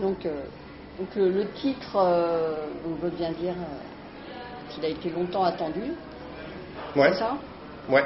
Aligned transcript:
Donc, 0.00 0.26
euh, 0.26 0.42
donc 0.98 1.14
le, 1.16 1.30
le 1.30 1.50
titre 1.52 1.96
euh, 1.96 2.66
on 2.84 2.94
veut 3.02 3.10
bien 3.10 3.30
dire 3.32 3.54
euh, 3.54 4.70
qu'il 4.70 4.84
a 4.84 4.88
été 4.88 5.10
longtemps 5.10 5.44
attendu. 5.44 5.92
Ouais. 6.96 7.12
C'est 7.12 7.18
ça 7.20 7.38
Ouais. 7.88 8.04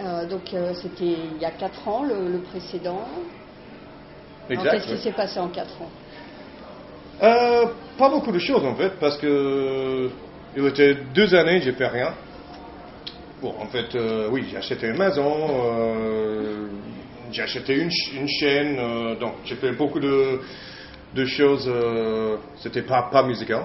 Euh, 0.00 0.26
Donc 0.26 0.52
euh, 0.54 0.74
c'était 0.74 1.04
il 1.04 1.38
y 1.38 1.44
a 1.44 1.50
4 1.50 1.88
ans 1.88 2.04
le, 2.04 2.28
le 2.30 2.38
précédent. 2.40 3.06
Exact. 4.50 4.70
Qu'est-ce 4.72 4.86
qui 4.96 5.02
s'est 5.02 5.12
passé 5.12 5.38
en 5.40 5.48
4 5.48 5.80
ans 5.82 5.90
Euh, 7.22 7.66
pas 7.96 8.10
beaucoup 8.10 8.32
de 8.32 8.38
choses 8.38 8.64
en 8.64 8.74
fait, 8.74 8.92
parce 9.00 9.16
que 9.18 10.10
il 10.56 10.66
était 10.66 10.94
deux 11.14 11.34
années, 11.34 11.60
j'ai 11.62 11.72
fait 11.72 11.86
rien. 11.88 12.12
Bon, 13.40 13.54
en 13.60 13.66
fait, 13.66 13.94
euh, 13.94 14.28
oui, 14.30 14.44
j'ai 14.50 14.56
acheté 14.56 14.86
une 14.86 14.98
maison, 14.98 15.34
euh, 15.64 16.68
j'ai 17.30 17.42
acheté 17.42 17.74
une, 17.74 17.90
ch- 17.90 18.14
une 18.20 18.28
chaîne, 18.28 18.76
euh, 18.78 19.14
donc 19.16 19.34
j'ai 19.44 19.56
fait 19.56 19.72
beaucoup 19.72 20.00
de, 20.00 20.40
de 21.14 21.24
choses. 21.26 21.66
euh, 21.68 22.36
C'était 22.56 22.82
pas 22.82 23.02
pas 23.10 23.22
musical, 23.22 23.64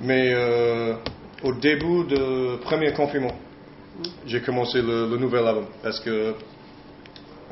mais 0.00 0.32
euh, 0.34 0.94
au 1.42 1.52
début 1.54 2.04
du 2.06 2.58
premier 2.62 2.92
confinement, 2.92 3.34
j'ai 4.26 4.40
commencé 4.40 4.80
le, 4.80 5.08
le 5.08 5.16
nouvel 5.18 5.46
album 5.46 5.66
parce 5.82 6.00
que 6.00 6.34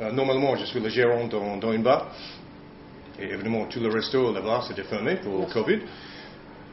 euh, 0.01 0.11
normalement 0.11 0.55
je 0.55 0.65
suis 0.65 0.79
le 0.79 0.89
gérant 0.89 1.27
dans, 1.27 1.57
dans 1.57 1.71
une 1.73 1.83
bar. 1.83 2.07
Et 3.21 3.33
évidemment, 3.33 3.65
tout 3.65 3.81
le 3.81 3.89
resto 3.89 4.33
là-bas, 4.33 4.61
c'était 4.67 4.83
fermé 4.83 5.15
pour 5.17 5.39
le 5.41 5.45
Covid. 5.51 5.79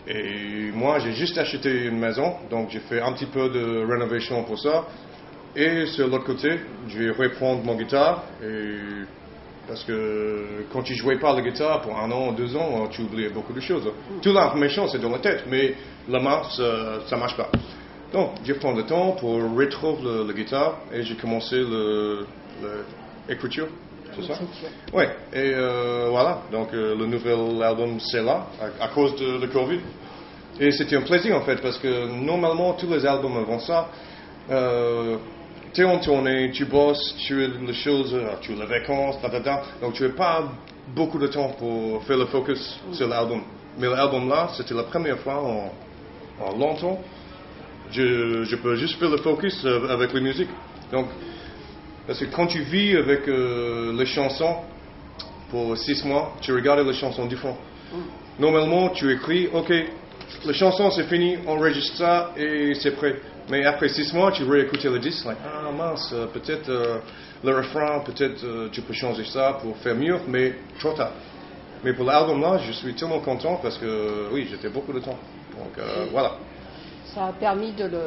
Et 0.07 0.71
moi, 0.73 1.01
j'ai 1.01 1.11
juste 1.13 1.37
acheté 1.39 1.87
une 1.87 1.99
maison, 1.99 2.37
donc 2.49 2.71
j'ai 2.71 2.79
fait 2.79 3.01
un 3.01 3.13
petit 3.15 3.27
peu 3.27 3.49
de 3.51 3.85
rénovation 3.85 4.45
pour 4.45 4.57
ça. 4.57 4.85
Et 5.57 5.87
sur 5.87 6.07
l'autre 6.07 6.25
côté, 6.25 6.61
je 6.87 6.99
vais 6.99 7.11
reprendre 7.11 7.65
mon 7.65 7.75
guitare. 7.75 8.23
Et 8.41 8.79
parce 9.67 9.85
que 9.85 10.65
quand 10.73 10.83
tu 10.83 10.95
jouais 10.95 11.19
pas 11.19 11.35
la 11.35 11.43
guitare 11.43 11.81
pour 11.83 11.99
un 11.99 12.11
an, 12.11 12.33
deux 12.33 12.55
ans, 12.57 12.87
tu 12.89 13.03
oubliais 13.03 13.31
beaucoup 13.31 13.53
de 13.53 13.61
choses. 13.61 13.89
Toute 14.23 14.35
l'information, 14.35 14.87
c'est 14.89 15.01
dans 15.01 15.11
la 15.11 15.19
tête, 15.19 15.45
mais 15.49 15.75
la 16.09 16.21
main, 16.21 16.43
ça, 16.57 17.01
ça 17.07 17.17
marche 17.17 17.37
pas. 17.37 17.51
Donc, 18.13 18.31
je 18.45 18.53
prends 18.55 18.73
le 18.73 18.85
temps 18.85 19.13
pour 19.13 19.35
retrouver 19.35 20.25
la 20.27 20.33
guitare 20.33 20.79
et 20.93 21.03
j'ai 21.03 21.17
commencé 21.17 21.57
le, 21.57 22.27
le- 22.63 22.85
l'écriture, 23.29 23.67
c'est 24.15 24.23
ça? 24.23 24.35
Ouais, 24.93 25.09
et 25.33 25.53
euh, 25.55 26.07
voilà, 26.11 26.43
donc 26.53 26.73
euh, 26.73 26.95
le 26.97 27.07
nouvel 27.07 27.61
album 27.63 27.99
c'est 27.99 28.23
là, 28.23 28.47
à, 28.81 28.85
à 28.85 28.89
cause 28.89 29.17
de, 29.17 29.39
de 29.39 29.47
Covid. 29.49 29.81
Et 30.59 30.71
c'était 30.71 30.97
un 30.97 31.03
plaisir 31.03 31.37
en 31.37 31.43
fait, 31.43 31.61
parce 31.61 31.77
que 31.79 32.07
normalement 32.07 32.73
tous 32.75 32.89
les 32.89 33.05
albums 33.05 33.37
avant 33.37 33.59
ça, 33.59 33.91
euh, 34.49 35.17
tu 35.77 35.83
es 35.83 35.85
en 35.85 35.99
tournée, 35.99 36.51
tu 36.53 36.65
bosses, 36.65 37.15
tu 37.19 37.45
as 37.45 37.49
les 37.49 37.75
choses, 37.75 38.15
euh, 38.15 38.31
tu 38.41 38.53
as 38.53 38.57
les 38.57 38.65
vacances, 38.65 39.21
ta, 39.21 39.29
ta, 39.29 39.41
ta. 39.41 39.63
donc 39.83 39.93
tu 39.93 40.05
n'as 40.05 40.09
pas 40.09 40.49
beaucoup 40.95 41.19
de 41.19 41.27
temps 41.27 41.51
pour 41.51 42.03
faire 42.05 42.17
le 42.17 42.25
focus 42.25 42.81
sur 42.93 43.07
l'album. 43.07 43.43
Mais 43.79 43.87
l'album 43.87 44.27
là, 44.27 44.49
c'était 44.57 44.73
la 44.73 44.85
première 44.85 45.19
fois 45.19 45.37
en, 45.43 45.71
en 46.43 46.57
longtemps, 46.57 46.99
je, 47.91 48.43
je 48.45 48.57
peux 48.57 48.75
juste 48.77 48.99
faire 48.99 49.11
le 49.11 49.19
focus 49.19 49.63
euh, 49.67 49.91
avec 49.91 50.15
la 50.15 50.21
musique. 50.21 50.49
Donc, 50.91 51.09
parce 52.07 52.21
que 52.21 52.25
quand 52.25 52.47
tu 52.47 52.63
vis 52.63 52.97
avec 52.97 53.29
euh, 53.29 53.93
les 53.99 54.07
chansons 54.07 54.57
pour 55.51 55.77
six 55.77 56.03
mois, 56.07 56.37
tu 56.41 56.55
regardes 56.55 56.87
les 56.87 56.95
chansons 56.95 57.27
du 57.27 57.37
fond. 57.37 57.55
Normalement, 58.39 58.89
tu 58.91 59.13
écris, 59.13 59.49
ok, 59.53 59.71
la 60.47 60.53
chanson 60.55 60.91
c'est 60.91 61.05
fini, 61.05 61.37
on 61.47 61.59
enregistre 61.59 61.99
ça 61.99 62.33
et 62.35 62.73
c'est 62.77 62.93
prêt. 62.93 63.17
Mais 63.49 63.65
après 63.65 63.89
six 63.89 64.13
mois, 64.13 64.33
tu 64.33 64.43
réécoutes 64.45 64.83
le 64.85 64.99
disque, 64.99 65.25
like, 65.25 65.39
ah 65.45 65.71
mince, 65.71 66.11
euh, 66.13 66.27
peut-être 66.27 66.69
euh, 66.69 66.99
le 67.45 67.57
refrain, 67.57 68.01
peut-être 68.01 68.43
euh, 68.45 68.69
tu 68.73 68.83
peux 68.83 68.93
changer 68.93 69.25
ça 69.25 69.59
pour 69.63 69.77
faire 69.77 69.95
mieux, 69.95 70.19
mais 70.27 70.55
trop 70.81 70.93
tard. 70.95 71.13
Mais 71.85 71.93
pour 71.93 72.07
l'album 72.07 72.41
là, 72.41 72.59
je 72.59 72.73
suis 72.73 72.95
tellement 72.95 73.21
content 73.21 73.57
parce 73.63 73.79
que 73.79 74.29
oui, 74.33 74.49
j'étais 74.51 74.69
beaucoup 74.69 74.93
de 74.93 74.99
temps. 74.99 75.19
Donc 75.57 75.79
euh, 75.79 76.07
voilà. 76.11 76.33
Ça 77.15 77.27
a 77.27 77.33
permis 77.33 77.73
de 77.73 77.85
le, 77.85 78.03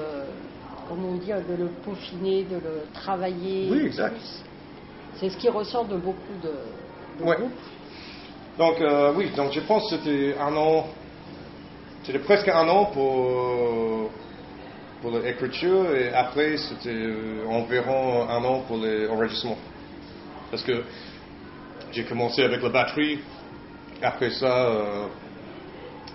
comment 0.90 1.10
on 1.10 1.16
dit, 1.16 1.28
de 1.32 1.56
le 1.56 1.70
peaufiner, 1.86 2.44
de 2.44 2.56
le 2.56 2.82
travailler. 2.94 3.70
Oui, 3.72 3.86
exact. 3.86 4.18
C'est 5.16 5.30
ce 5.30 5.38
qui 5.38 5.48
ressort 5.48 5.86
de 5.86 5.96
beaucoup 5.96 6.36
de, 6.44 7.24
de 7.24 7.30
Ouais. 7.30 7.38
groupes. 7.38 7.52
Donc 8.58 8.76
oui, 9.16 9.30
donc 9.38 9.54
je 9.54 9.62
pense 9.62 9.90
que 9.90 9.96
c'était 9.96 10.36
un 10.38 10.54
an, 10.58 10.88
c'était 12.04 12.20
presque 12.20 12.50
un 12.50 12.68
an 12.68 12.86
pour 12.88 14.12
pour 15.02 15.12
l'écriture 15.18 15.94
et 15.96 16.14
après 16.14 16.58
c'était 16.58 16.90
euh, 16.94 17.46
environ 17.48 18.28
un 18.30 18.44
an 18.44 18.62
pour 18.68 18.78
les 18.78 19.08
enregistrements. 19.08 19.58
Parce 20.52 20.64
que 20.64 20.84
j'ai 21.92 22.04
commencé 22.06 22.44
avec 22.44 22.62
la 22.62 22.70
batterie, 22.70 23.20
après 24.02 24.30
ça 24.32 24.66
euh, 24.68 25.06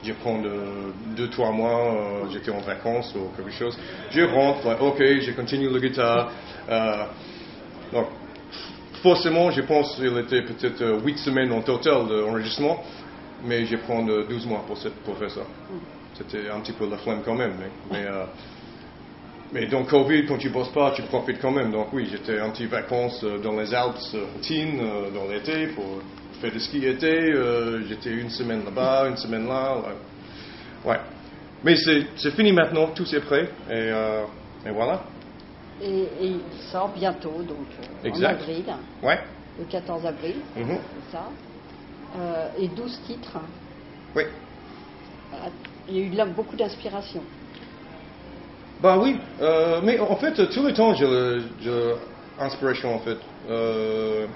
je 0.03 0.13
prends 0.13 0.39
de- 0.41 0.93
deux 1.17 1.31
trois 1.31 1.51
mois, 1.51 1.95
euh, 1.95 2.29
j'étais 2.33 2.51
en 2.51 2.61
vacances 2.61 3.15
ou 3.15 3.31
quelque 3.37 3.51
chose, 3.53 3.79
je 4.11 4.23
rentre, 4.23 4.67
ok, 4.81 4.99
je 4.99 5.31
continue 5.33 5.71
la 5.71 5.79
guitare. 5.81 6.31
euh, 6.69 7.05
donc 7.93 8.07
forcément, 9.03 9.51
je 9.51 9.63
pense 9.63 9.95
qu'il 9.97 10.17
était 10.19 10.43
peut-être 10.43 11.01
8 11.05 11.19
semaines 11.19 11.53
en 11.53 11.63
total 11.63 12.07
d'enregistrement, 12.09 12.83
mais 13.45 13.67
je 13.67 13.77
prends 13.77 14.07
euh, 14.09 14.25
12 14.29 14.47
mois 14.47 14.65
pour, 14.67 14.77
cette- 14.79 14.97
pour 15.05 15.17
faire 15.19 15.31
ça. 15.31 15.43
C'était 16.15 16.49
un 16.49 16.61
petit 16.61 16.73
peu 16.73 16.89
la 16.89 16.97
flemme 16.99 17.23
quand 17.25 17.35
même. 17.35 17.55
Mais, 17.59 17.71
mais, 17.91 18.07
mais 19.55 19.67
dans 19.67 19.85
Covid, 19.85 20.27
quand 20.27 20.37
tu 20.37 20.51
bosses 20.51 20.73
pas, 20.73 20.91
tu 20.91 21.03
profites 21.03 21.41
quand 21.41 21.53
même. 21.53 21.71
Donc 21.71 21.93
oui, 21.93 22.09
j'étais 22.11 22.41
un 22.41 22.51
petit 22.51 22.67
vacances 22.67 23.23
euh, 23.25 23.39
dans 23.39 23.53
les 23.59 23.73
Alpes, 23.73 23.97
euh, 24.15 24.25
routine, 24.35 24.81
euh, 24.81 25.11
dans 25.11 25.27
l'été, 25.33 25.69
pour 25.69 25.85
faire 26.41 26.51
du 26.51 26.59
ski 26.61 26.85
été. 26.85 27.33
j'étais 27.89 28.11
une 28.11 28.31
semaine 28.31 28.65
là-bas, 28.65 29.07
une 29.11 29.17
semaine 29.17 29.47
là. 29.47 29.77
ouais. 29.79 30.91
Ouais. 30.93 31.01
Mais 31.63 31.77
c'est 31.77 32.31
fini 32.33 32.53
maintenant, 32.53 32.89
tout 32.89 33.07
est 33.15 33.21
prêt. 33.21 33.49
Et, 33.71 33.73
euh, 33.73 34.25
et 34.67 34.71
voilà. 34.71 35.05
Et, 35.81 35.87
et 35.87 36.27
il 36.27 36.41
sort 36.71 36.89
bientôt, 36.91 37.43
donc 37.43 37.67
euh, 37.81 38.07
Exact. 38.09 38.39
en 38.39 38.43
avril, 38.43 38.65
Ouais. 39.03 39.19
le 39.59 39.65
14 39.65 40.05
avril, 40.05 40.37
c'est 40.55 41.13
ça. 41.13 41.29
Euh, 42.19 42.49
et 42.59 42.69
12 42.69 43.01
titres. 43.07 43.39
Oui. 44.15 44.25
Il 45.89 45.97
y 45.97 46.01
a 46.01 46.03
eu 46.07 46.11
là 46.11 46.27
beaucoup 46.27 46.57
d'inspiration. 46.57 47.23
Bah 48.85 48.99
oui, 49.03 49.17
euh, 49.41 49.81
mais 49.83 49.99
en 49.99 50.15
fait, 50.17 50.35
tout 50.51 50.63
le 50.63 50.75
temps, 50.75 50.93
j'ai 50.93 51.07
l'inspiration, 52.39 52.95
en 52.95 52.99
fait. 52.99 53.17
Euh, 53.49 54.27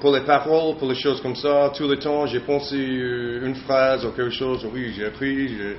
pour 0.00 0.14
les 0.14 0.22
paroles, 0.22 0.76
pour 0.78 0.88
les 0.88 0.94
choses 0.94 1.20
comme 1.20 1.36
ça, 1.36 1.70
tout 1.76 1.86
le 1.86 1.98
temps, 1.98 2.24
j'ai 2.24 2.40
pensé 2.40 2.76
euh, 2.76 3.44
une 3.46 3.54
phrase 3.56 4.06
ou 4.06 4.12
quelque 4.12 4.30
chose, 4.30 4.66
oui, 4.72 4.94
j'ai 4.96 5.04
appris, 5.04 5.48
je, 5.48 5.74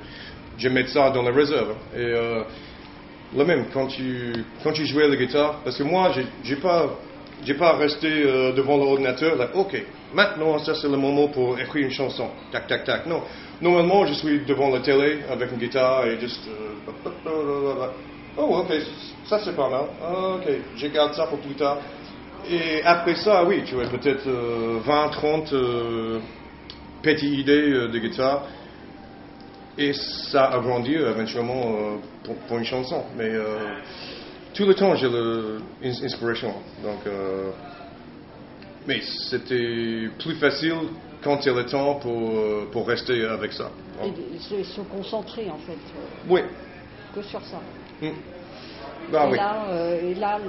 je 0.55 0.69
mets 0.69 0.85
ça 0.85 1.09
dans 1.09 1.23
la 1.23 1.31
réserve. 1.31 1.71
Et 1.95 1.97
euh, 1.97 2.43
le 3.35 3.43
même, 3.43 3.65
quand 3.73 3.87
tu, 3.87 4.31
quand 4.63 4.71
tu 4.71 4.85
jouais 4.85 5.07
la 5.07 5.15
guitare, 5.15 5.61
parce 5.63 5.79
que 5.79 5.83
moi, 5.83 6.11
j'ai 6.43 6.57
pas, 6.57 6.91
j'ai 7.43 7.55
pas 7.55 7.75
resté 7.75 8.07
euh, 8.07 8.51
devant 8.53 8.77
l'ordinateur, 8.77 9.35
like, 9.35 9.55
ok, 9.55 9.83
maintenant, 10.13 10.59
ça 10.59 10.75
c'est 10.75 10.89
le 10.89 10.97
moment 10.97 11.27
pour 11.29 11.59
écrire 11.59 11.85
une 11.85 11.91
chanson, 11.91 12.27
tac, 12.51 12.67
tac, 12.67 12.83
tac. 12.83 13.07
Non, 13.07 13.23
normalement, 13.63 14.05
je 14.05 14.13
suis 14.13 14.45
devant 14.45 14.69
la 14.69 14.81
télé 14.81 15.21
avec 15.27 15.51
une 15.51 15.57
guitare 15.57 16.05
et 16.05 16.19
juste, 16.19 16.47
euh, 16.47 17.87
oh, 18.37 18.57
ok, 18.63 18.73
ça 19.27 19.39
c'est 19.39 19.55
pas 19.55 19.69
mal, 19.69 19.85
ok, 20.35 20.47
je 20.75 20.87
garde 20.87 21.13
ça 21.13 21.27
pour 21.27 21.39
plus 21.39 21.55
tard. 21.55 21.77
Et 22.49 22.81
après 22.83 23.15
ça, 23.15 23.43
oui, 23.45 23.63
tu 23.65 23.79
as 23.79 23.87
peut-être 23.87 24.27
euh, 24.27 24.79
20, 24.83 25.09
30 25.09 25.53
euh, 25.53 26.19
petites 27.03 27.39
idées 27.39 27.71
euh, 27.71 27.87
de 27.87 27.99
guitare. 27.99 28.45
Et 29.77 29.93
ça 29.93 30.47
a 30.47 30.59
grandi 30.59 30.95
euh, 30.95 31.11
éventuellement 31.11 31.97
pour, 32.23 32.35
pour 32.35 32.57
une 32.57 32.65
chanson. 32.65 33.03
Mais 33.15 33.31
tout 34.53 34.65
le 34.65 34.73
temps, 34.73 34.95
j'ai 34.95 35.07
l'inspiration. 35.81 36.53
Donc, 36.83 37.13
mais 38.87 38.99
c'était 39.29 40.09
plus 40.19 40.35
facile 40.35 40.73
quand 41.23 41.45
il 41.45 41.51
y 41.51 41.55
a 41.55 41.57
le 41.57 41.65
temps 41.65 41.95
pour, 41.95 42.67
pour 42.71 42.87
rester 42.87 43.23
avec 43.25 43.53
ça. 43.53 43.69
Et 44.03 44.39
se, 44.39 44.63
se 44.63 44.81
concentrer 44.81 45.49
en 45.49 45.57
fait 45.59 45.77
Oui. 46.27 46.41
que 47.15 47.21
sur 47.21 47.41
ça. 47.45 47.61
Hmm. 48.01 48.09
Bah 49.11 49.25
et, 49.27 49.31
oui. 49.31 49.37
là, 49.37 49.65
euh, 49.69 50.09
et 50.11 50.15
là, 50.15 50.39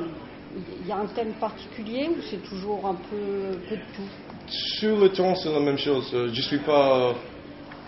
il 0.82 0.86
y 0.88 0.92
a 0.92 0.96
un 0.98 1.06
thème 1.06 1.32
particulier 1.40 2.08
ou 2.08 2.16
c'est 2.30 2.42
toujours 2.48 2.86
un 2.86 2.94
peu, 2.94 3.58
peu 3.68 3.76
de 3.76 3.82
tout 3.94 4.08
Sur 4.48 4.98
le 4.98 5.08
temps, 5.10 5.34
c'est 5.34 5.52
la 5.52 5.60
même 5.60 5.78
chose. 5.78 6.10
Euh, 6.14 6.28
Je 6.32 6.40
suis 6.42 6.58
pas. 6.58 7.14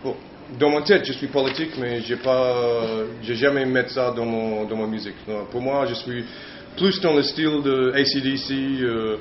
bon, 0.02 0.14
dans 0.58 0.70
ma 0.70 0.82
tête, 0.82 1.05
je 1.06 1.12
suis 1.12 1.28
politique, 1.28 1.72
mais 1.78 2.00
pas, 2.22 2.84
j'ai 3.22 3.34
jamais 3.37 3.64
mis 3.64 3.88
ça 3.88 4.11
dans 4.11 4.26
mon, 4.26 4.64
dans 4.64 4.76
ma 4.76 4.87
musique. 4.87 5.14
Non, 5.26 5.46
Pour 5.50 5.61
moi, 5.62 5.87
je 5.87 5.94
suis 5.94 6.25
plus 6.76 7.00
dans 7.00 7.14
le 7.14 7.22
style 7.22 7.62
de 7.62 7.93
ACDC. 7.94 8.82
euh, 8.82 9.17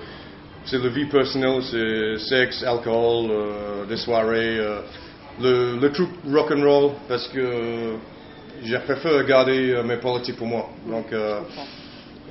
c'est 0.65 0.81
la 0.81 0.89
vie 0.89 1.05
personnelle, 1.05 1.61
c'est 1.63 2.17
sexe, 2.29 2.63
alcool, 2.63 3.29
euh, 3.29 3.85
des 3.85 3.97
soirées, 3.97 4.59
euh, 4.59 4.79
le, 5.41 5.77
le 5.77 5.91
truc 5.91 6.09
rock 6.31 6.51
and 6.51 6.63
roll, 6.63 6.91
parce 7.07 7.27
que 7.27 7.95
je 8.63 8.77
préfère 8.77 9.23
garder 9.25 9.71
euh, 9.71 9.83
mes 9.83 9.97
politiques 9.97 10.37
pour 10.37 10.47
moi. 10.47 10.69
Donc, 10.87 11.11
euh, 11.11 11.39
Je 11.41 11.45
comprends. 11.55 11.67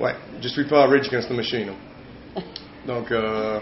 Ouais, 0.05 0.15
je 0.41 0.47
suis 0.47 0.65
pas 0.65 0.87
Rage 0.87 1.07
Against 1.07 1.29
the 1.29 1.33
Machine. 1.33 1.71
Donc, 2.87 3.11
euh, 3.11 3.59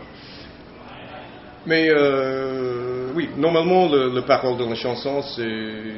mais 1.66 1.88
euh, 1.90 3.10
oui, 3.14 3.30
normalement, 3.38 3.88
le, 3.90 4.10
le 4.10 4.22
parole 4.24 4.58
dans 4.58 4.70
la 4.70 4.76
chanson, 4.76 5.22
c'est 5.22 5.94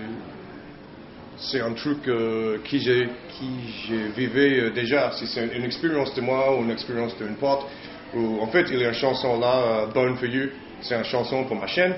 c'est 1.37 1.61
un 1.61 1.73
truc 1.73 2.07
euh, 2.07 2.59
qui 2.63 2.79
j'ai 2.79 3.09
qui 3.37 3.47
j'ai 3.87 4.07
vécu 4.09 4.59
euh, 4.61 4.69
déjà. 4.71 5.11
Si 5.11 5.25
c'est 5.27 5.45
une, 5.45 5.53
une 5.53 5.63
expérience 5.65 6.13
de 6.15 6.21
moi 6.21 6.55
ou 6.57 6.63
une 6.63 6.71
expérience 6.71 7.15
d'une 7.17 7.35
pote, 7.35 7.65
ou 8.13 8.41
en 8.41 8.47
fait, 8.47 8.65
il 8.71 8.79
y 8.79 8.85
a 8.85 8.89
une 8.89 8.93
chanson 8.93 9.39
là, 9.39 9.55
euh, 9.55 9.87
Born 9.87 10.15
for 10.17 10.27
You, 10.27 10.49
c'est 10.81 10.95
une 10.95 11.05
chanson 11.05 11.43
pour 11.45 11.55
ma 11.55 11.67
chaîne. 11.67 11.95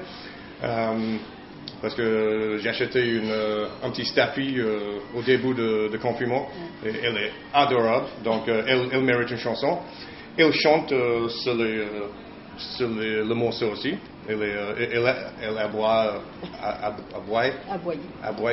Parce 1.81 1.93
que 1.93 2.57
j'ai 2.61 2.69
acheté 2.69 2.99
une, 3.05 3.29
euh, 3.29 3.67
un 3.83 3.89
petit 3.91 4.05
staffy 4.05 4.59
euh, 4.59 4.97
au 5.15 5.21
début 5.21 5.53
de, 5.53 5.89
de 5.91 5.97
confinement. 5.97 6.49
Et 6.85 6.89
elle 7.03 7.17
est 7.17 7.31
adorable, 7.53 8.07
donc 8.23 8.47
euh, 8.47 8.63
elle, 8.67 8.87
elle 8.91 9.03
mérite 9.03 9.29
une 9.29 9.37
chanson. 9.37 9.79
Elle 10.37 10.51
chante 10.53 10.91
euh, 10.91 11.27
sur, 11.29 11.53
les, 11.55 11.85
sur 12.57 12.89
les- 12.89 13.23
le 13.23 13.33
morceau 13.35 13.67
aussi. 13.71 13.95
Elle, 14.27 14.41
est, 14.41 14.55
elle, 14.93 15.15
elle 15.41 15.57
aboie, 15.57 16.21
aboie, 17.13 17.43
aboie, 18.23 18.51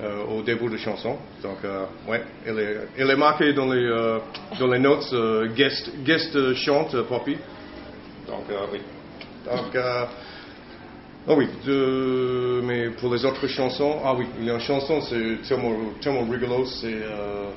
euh, 0.00 0.24
au 0.24 0.42
début 0.42 0.66
de 0.66 0.72
la 0.72 0.78
chanson. 0.78 1.16
Donc, 1.42 1.58
ouais, 2.06 2.22
elle 2.44 2.58
est, 2.58 2.76
elle 2.98 3.10
est 3.10 3.16
marquée 3.16 3.54
dans 3.54 3.72
les, 3.72 4.18
dans 4.58 4.66
les 4.66 4.78
notes 4.78 5.14
guest, 5.54 5.90
guest 6.04 6.54
chante 6.56 6.94
Poppy. 7.08 7.38
Donc, 8.26 8.44
oui. 8.72 8.80
Donc, 9.46 9.74
ah 11.26 11.34
oui, 11.34 11.48
de- 11.64 12.60
mais 12.64 12.90
pour 12.90 13.12
les 13.14 13.24
autres 13.24 13.46
chansons, 13.46 13.96
ah 14.04 14.14
oui, 14.14 14.26
il 14.38 14.44
y 14.44 14.50
a 14.50 14.54
une 14.54 14.60
chanson, 14.60 15.00
c'est 15.00 15.38
tellement, 15.48 15.72
tellement 16.00 16.30
rigolo, 16.30 16.64
c'est. 16.66 16.86
Euh, 16.92 17.48
euh, 17.48 17.50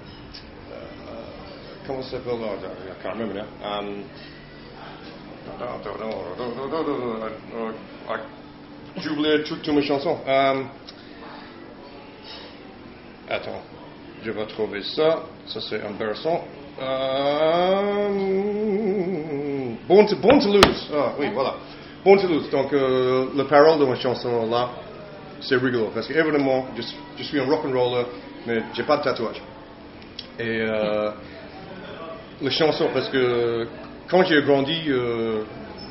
comment 1.85 2.01
ça 2.01 2.11
s'appelle 2.11 2.39
là? 2.39 2.47
Can't 3.03 3.13
remember 3.13 3.33
now. 3.35 3.45
Um, 3.63 4.03
ah, 8.09 8.17
J'ai 8.97 9.09
oublié 9.09 9.43
toutes 9.43 9.61
toutes 9.61 9.75
mes 9.75 9.83
chansons. 9.83 10.17
Um, 10.27 10.67
attends, 13.29 13.61
je 14.23 14.31
vais 14.31 14.45
trouver 14.47 14.81
ça. 14.83 15.23
Ça 15.47 15.59
c'est 15.61 15.81
embarrassant. 15.83 16.43
Um, 16.79 18.17
Born, 19.87 20.05
to, 20.07 20.15
Born 20.17 20.39
to 20.39 20.49
Lose. 20.51 20.89
Ah 20.93 21.13
oui, 21.19 21.27
voilà. 21.33 21.55
Donc, 22.07 22.71
euh, 22.71 23.25
la 23.36 23.44
parole 23.44 23.80
de 23.80 23.86
ma 23.86 23.95
chanson 23.95 24.50
là, 24.50 24.69
c'est 25.42 25.57
rigolo. 25.57 25.92
Parce 25.94 26.07
que 26.07 26.13
évidemment, 26.13 26.68
je, 26.77 26.81
je 27.18 27.24
suis 27.24 27.38
un 27.39 27.45
rock'n'roller, 27.45 28.06
mais 28.45 28.63
j'ai 28.74 28.83
pas 28.83 28.98
de 28.98 29.04
tatouage. 29.04 29.42
Et 30.39 30.62
euh, 30.62 31.12
la 32.42 32.50
chanson, 32.50 32.88
parce 32.94 33.09
que 33.09 33.68
quand 34.07 34.24
j'ai 34.24 34.42
grandi, 34.44 34.83
euh, 34.88 35.42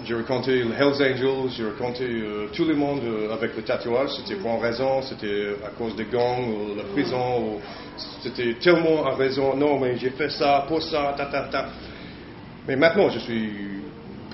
j'ai 0.07 0.15
raconté 0.15 0.63
les 0.63 0.73
Hells 0.73 1.13
Angels, 1.13 1.51
j'ai 1.55 1.65
raconté 1.65 2.05
euh, 2.05 2.47
tout 2.55 2.65
le 2.65 2.75
monde 2.75 3.03
euh, 3.05 3.35
avec 3.35 3.55
le 3.55 3.62
tatouage. 3.62 4.09
C'était 4.17 4.37
pour 4.37 4.55
une 4.55 4.62
raison, 4.62 5.03
c'était 5.03 5.57
à 5.67 5.69
cause 5.77 5.95
des 5.97 6.07
gangs 6.07 6.49
ou 6.49 6.77
la 6.77 6.85
prison. 6.85 7.61
C'était 8.23 8.55
tellement 8.55 9.05
à 9.05 9.15
raison. 9.17 9.55
Non, 9.55 9.79
mais 9.79 9.99
j'ai 9.99 10.11
fait 10.11 10.31
ça 10.31 10.65
pour 10.67 10.83
ça, 10.83 11.15
ta 11.15 11.27
ta 11.27 11.43
ta. 11.43 11.67
Mais 12.67 12.77
maintenant, 12.77 13.11
je 13.11 13.19
suis 13.19 13.51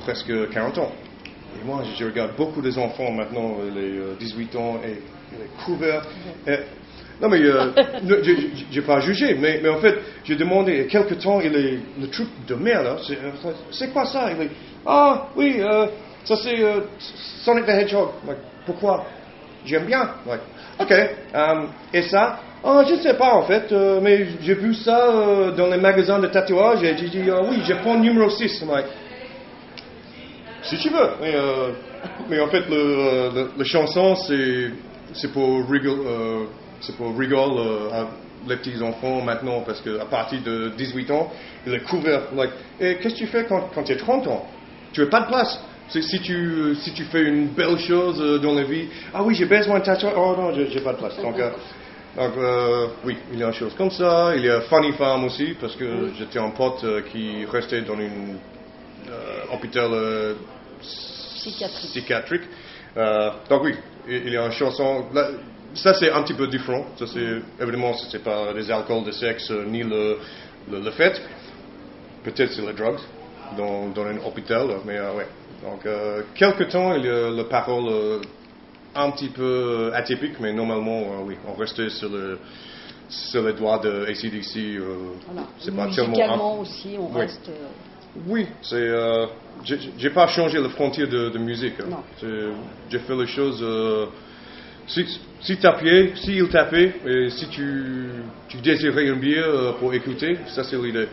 presque 0.05 0.49
40 0.50 0.78
ans. 0.78 0.93
Et 1.60 1.64
moi, 1.64 1.82
je 1.99 2.04
regarde 2.04 2.37
beaucoup 2.37 2.62
des 2.62 2.78
enfants 2.78 3.10
maintenant, 3.12 3.56
euh, 3.60 3.70
les 3.70 3.99
euh, 3.99 4.14
18 4.19 4.56
ans, 4.56 4.81
et 4.84 4.94
les 5.38 5.49
couverts. 5.64 6.02
Et- 6.46 6.58
non, 7.20 7.28
mais 7.28 7.40
euh, 7.40 7.70
je 8.04 8.75
n'ai 8.81 8.84
pas 8.84 9.00
jugé, 9.00 9.34
mais, 9.34 9.60
mais 9.62 9.69
en 9.69 9.78
fait, 9.78 9.96
j'ai 10.25 10.34
demandé, 10.34 10.72
il 10.72 10.78
y 10.78 10.81
a 10.81 10.84
quelque 10.84 11.14
temps, 11.14 11.40
il 11.40 11.54
est, 11.54 11.78
le 12.00 12.08
truc 12.08 12.28
de 12.46 12.54
merde, 12.54 12.99
c'est, 13.06 13.14
euh, 13.19 13.52
c'est 13.70 13.93
quoi 13.93 14.06
ça? 14.06 14.31
Il 14.32 14.43
est, 14.43 14.50
ah, 14.87 15.28
oui, 15.37 15.56
euh, 15.60 15.87
ça 16.25 16.34
c'est 16.37 16.60
euh, 16.62 16.81
Sonic 17.44 17.66
the 17.66 17.70
Hedgehog. 17.70 18.08
Like, 18.26 18.38
pourquoi? 18.66 19.06
J'aime 19.64 19.87
bien. 19.87 20.10
Like, 20.26 20.40
ok. 20.81 20.90
euh, 20.90 21.66
et 21.93 22.02
ça? 22.02 22.40
Ah, 22.64 22.84
je 22.88 22.94
ne 22.94 23.00
sais 23.00 23.14
pas 23.14 23.34
en 23.34 23.43
fait, 23.43 23.72
euh, 23.72 24.00
mais 24.00 24.25
j'ai 24.40 24.54
vu 24.54 24.72
ça 24.75 25.10
euh, 25.10 25.50
dans 25.52 25.66
les 25.66 25.78
magasins 25.78 26.20
de 26.20 26.28
tatouage 26.28 26.82
et 26.84 26.96
j'ai 26.96 27.08
dit, 27.08 27.22
ah 27.31 27.40
oui, 27.49 27.58
je 27.64 27.75
prends 27.75 27.99
numéro 27.99 28.31
6. 28.31 28.62
I'm 28.62 28.69
like, 28.70 28.87
si 30.62 30.79
tu 30.79 30.88
veux. 30.91 31.11
Mais, 31.20 31.35
euh, 31.35 31.70
mais 32.29 32.41
en 32.41 32.49
fait, 32.49 32.69
le, 32.69 33.31
le, 33.35 33.50
la 33.56 33.64
chanson, 33.64 34.14
c'est, 34.17 34.70
c'est 35.14 35.32
pour 35.32 35.69
rigole, 35.69 36.00
euh, 36.06 36.44
c'est 36.81 36.97
pour 36.97 37.17
rigole 37.17 37.59
euh, 37.59 37.91
à 37.93 38.06
les 38.49 38.56
petits 38.56 38.82
enfants 38.82 39.20
maintenant, 39.20 39.61
parce 39.64 39.81
qu'à 39.81 40.05
partir 40.05 40.41
de 40.43 40.73
18 40.76 41.11
ans, 41.12 41.31
il 41.64 41.75
est 41.75 41.85
couvert. 41.85 42.23
Like, 42.35 42.50
et 42.81 42.97
qu'est-ce 42.97 43.14
que 43.14 43.20
tu 43.20 43.26
fais 43.26 43.44
quand, 43.44 43.70
quand 43.73 43.85
tu 43.85 43.93
as 43.93 43.97
30 43.97 44.26
ans? 44.26 44.47
Tu 44.93 45.00
n'as 45.00 45.06
pas 45.06 45.20
de 45.20 45.26
place. 45.29 45.62
Si 45.88 46.20
tu, 46.20 46.75
si 46.76 46.93
tu 46.93 47.05
fais 47.05 47.23
une 47.23 47.49
belle 47.49 47.79
chose 47.79 48.41
dans 48.41 48.55
la 48.55 48.64
vie, 48.64 48.88
ah 49.14 49.23
oui, 49.23 49.35
j'ai 49.35 49.44
besoin 49.44 49.79
de 49.79 49.85
tatouage, 49.85 50.14
oh 50.17 50.35
non, 50.37 50.55
j'ai 50.55 50.70
j'ai 50.70 50.81
pas 50.81 50.93
de 50.94 50.99
place. 50.99 51.17
Donc, 51.20 51.37
donc 51.37 52.32
euh, 52.38 52.87
oui, 53.05 53.17
il 53.32 53.38
y 53.38 53.43
a 53.43 53.49
une 53.49 53.53
chose 53.53 53.75
comme 53.76 53.91
ça. 53.91 54.32
Il 54.35 54.44
y 54.44 54.50
a 54.50 54.62
Funny 54.62 54.93
Farm 54.93 55.25
aussi, 55.25 55.55
parce 55.61 55.76
que 55.76 56.11
j'étais 56.19 56.38
un 56.38 56.50
pote 56.50 56.85
qui 57.12 57.44
restait 57.44 57.82
dans 57.82 57.99
une 57.99 58.38
hôpital 59.52 59.90
euh, 59.93 60.34
Psychiatrique. 60.81 61.90
psychiatrique. 61.90 62.43
Euh, 62.96 63.31
donc 63.49 63.62
oui, 63.64 63.75
il 64.08 64.28
y 64.32 64.37
a 64.37 64.44
une 64.46 64.52
chanson. 64.52 65.06
là, 65.12 65.28
ça 65.75 65.94
c'est 65.94 66.10
un 66.10 66.22
petit 66.22 66.34
peu 66.34 66.46
différent. 66.46 66.84
Ça 66.99 67.06
c'est 67.06 67.40
évidemment 67.60 67.94
ce 67.94 68.16
n'est 68.16 68.22
pas 68.22 68.52
les 68.52 68.70
alcools, 68.70 69.04
le 69.06 69.12
sexe 69.12 69.50
euh, 69.50 69.64
ni 69.66 69.82
le, 69.82 70.19
le, 70.70 70.81
le 70.81 70.90
fait. 70.90 71.20
Peut-être 72.25 72.52
c'est 72.52 72.62
les 72.62 72.72
drogues 72.75 73.00
dans, 73.56 73.88
dans 73.88 74.04
un 74.04 74.19
hôpital, 74.25 74.66
mais 74.84 74.99
euh, 74.99 75.14
ouais. 75.14 75.26
Donc 75.62 75.84
euh, 75.87 76.22
quelque 76.34 76.64
temps 76.64 76.94
il 76.94 77.04
y 77.06 77.08
a 77.08 77.31
la 77.31 77.44
parole 77.44 77.88
euh, 77.88 78.20
un 78.94 79.10
petit 79.12 79.28
peu 79.31 79.90
atypique, 79.94 80.38
mais 80.40 80.52
normalement 80.52 81.22
oui, 81.25 81.37
on 81.49 81.54
restait 81.54 81.88
sur 81.90 82.10
le 82.10 82.38
sur 83.08 83.43
les 83.43 83.52
doigts 83.54 83.78
de 83.78 84.06
ACDC. 84.06 84.81
Voilà. 85.26 85.46
c'est 85.58 85.75
pas 85.75 85.87
tellement 85.88 86.60
aussi, 86.60 86.96
on 86.99 87.06
Oui. 87.12 87.20
reste. 87.22 87.50
Euh, 88.17 88.20
oui, 88.29 88.47
c'est. 88.62 88.75
Euh, 88.76 89.26
j'ai 89.99 90.11
pas 90.11 90.26
changé 90.26 90.61
la 90.61 90.69
frontière 90.70 91.09
de, 91.09 91.29
de 91.31 91.38
musique. 91.38 91.75
hein. 91.81 91.99
J'ai 92.91 92.99
fait 92.99 93.14
les 93.17 93.26
choses. 93.26 93.61
euh, 93.62 94.06
si 94.87 95.06
si 95.41 95.56
tapais, 95.59 96.12
si 96.17 96.37
il 96.37 96.49
tapait, 96.49 96.93
et 97.06 97.31
si 97.31 97.47
tu, 97.49 98.09
tu 98.49 98.56
désirais 98.59 99.06
une 99.06 99.20
bière 99.20 99.47
euh, 99.47 99.73
pour 99.79 99.93
écouter, 99.94 100.37
ça 100.49 100.64
c'est 100.64 100.76
l'idée. 100.76 101.06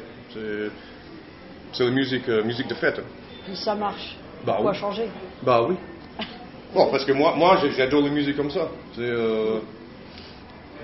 C'est 1.73 1.83
la 1.85 1.91
musique, 1.91 2.27
euh, 2.29 2.43
musique 2.43 2.67
de 2.67 2.73
fête. 2.75 2.99
hein. 2.99 3.03
Puis 3.45 3.55
ça 3.55 3.75
marche. 3.75 4.17
Bah 4.45 4.53
Pourquoi 4.53 4.71
oui. 4.71 4.77
changer? 4.77 5.09
Bah 5.43 5.65
oui. 5.67 5.75
Bon, 6.73 6.89
parce 6.91 7.03
que 7.05 7.11
moi, 7.13 7.33
moi 7.35 7.57
j'adore 7.75 8.03
la 8.03 8.09
musique 8.09 8.35
comme 8.37 8.51
ça. 8.51 8.69
C'est. 8.95 9.01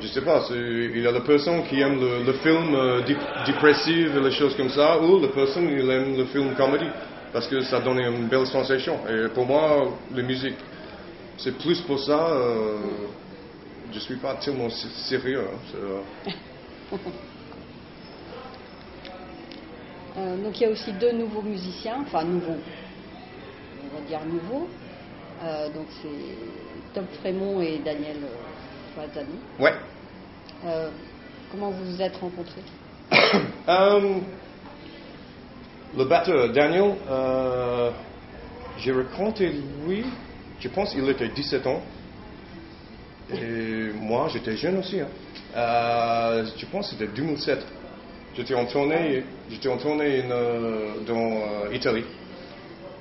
Je 0.01 0.07
sais 0.07 0.21
pas, 0.21 0.43
il 0.51 1.01
y 1.01 1.07
a 1.07 1.11
la 1.11 1.21
personne 1.21 1.63
qui 1.63 1.79
aime 1.79 1.99
le, 2.25 2.33
film 2.33 2.75
euh, 2.75 3.01
dé- 3.01 3.15
dépressif 3.45 4.09
et 4.15 4.19
les 4.19 4.31
choses 4.31 4.55
comme 4.55 4.69
ça, 4.69 4.99
ou 5.01 5.19
la 5.21 5.29
personne 5.29 5.67
qui 5.67 5.73
aime 5.89 6.17
le 6.17 6.25
film 6.25 6.53
comédie, 6.55 6.89
parce 7.31 7.47
que 7.47 7.61
ça 7.61 7.79
donne 7.79 7.99
une 7.99 8.27
belle 8.27 8.45
sensation. 8.45 8.99
Et 9.09 9.29
pour 9.29 9.45
moi, 9.45 9.89
la 10.13 10.21
musique, 10.21 10.57
c'est 11.37 11.57
plus 11.57 11.79
pour 11.81 11.99
ça. 11.99 12.27
Euh, 12.29 12.77
je 13.93 13.99
suis 13.99 14.17
pas 14.17 14.33
tellement 14.35 14.69
sé- 14.69 14.89
sérieux. 15.07 15.41
hein. 15.41 15.77
Euh, 16.91 16.97
Euh, 20.17 20.37
donc 20.41 20.57
il 20.59 20.63
y 20.63 20.65
a 20.65 20.69
aussi 20.69 20.93
deux 20.93 21.11
nouveaux 21.11 21.41
musiciens, 21.41 21.97
enfin 22.01 22.23
nouveaux, 22.23 22.55
on 23.83 23.95
va 23.95 24.01
dire 24.07 24.21
nouveaux. 24.25 24.69
Euh, 25.43 25.67
donc 25.73 25.87
c'est 26.01 26.93
Tom 26.93 27.05
Frémont 27.19 27.59
et 27.59 27.79
Daniel 27.83 28.19
Toazani. 28.95 29.35
ouais. 29.59 29.73
Euh, 30.65 30.89
comment 31.51 31.69
vous 31.69 31.83
vous 31.91 32.01
êtes 32.01 32.15
rencontrés 32.17 32.61
Euh, 33.67 34.19
le 35.97 36.05
batteur 36.05 36.51
Daniel, 36.51 36.95
euh, 37.09 37.91
j'ai 38.77 38.91
raconté 38.91 39.51
lui, 39.87 40.05
je 40.59 40.67
pense 40.69 40.91
qu'il 40.93 41.07
était 41.09 41.29
17 41.29 41.65
ans. 41.67 41.81
Et 43.33 43.91
moi, 43.99 44.27
j'étais 44.31 44.55
jeune 44.55 44.77
aussi. 44.77 44.99
hein. 45.01 45.07
Euh, 45.55 46.45
je 46.57 46.65
pense 46.67 46.89
que 46.91 46.95
c'était 46.97 47.11
2007. 47.11 47.65
J'étais 48.35 48.53
en 48.53 48.65
tournée, 48.65 49.23
j'étais 49.49 49.69
en 49.69 49.77
tournée 49.77 50.23
euh, 50.29 50.95
dans 51.07 51.71
Italie. 51.71 52.03
Et 52.03 52.14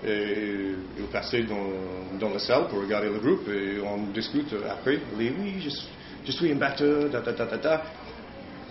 il 0.06 1.06
passait 1.12 1.42
dans, 1.44 2.18
dans 2.18 2.30
la 2.32 2.38
salle 2.38 2.68
pour 2.68 2.80
regarder 2.80 3.08
le 3.08 3.18
groupe 3.18 3.48
et 3.48 3.80
on 3.80 4.12
discute 4.12 4.54
après. 4.70 4.98
Il 5.12 5.18
dit 5.18 5.32
oui, 5.40 5.54
je, 5.60 5.70
je 6.26 6.32
suis 6.32 6.52
un 6.52 6.56
batteur. 6.56 7.08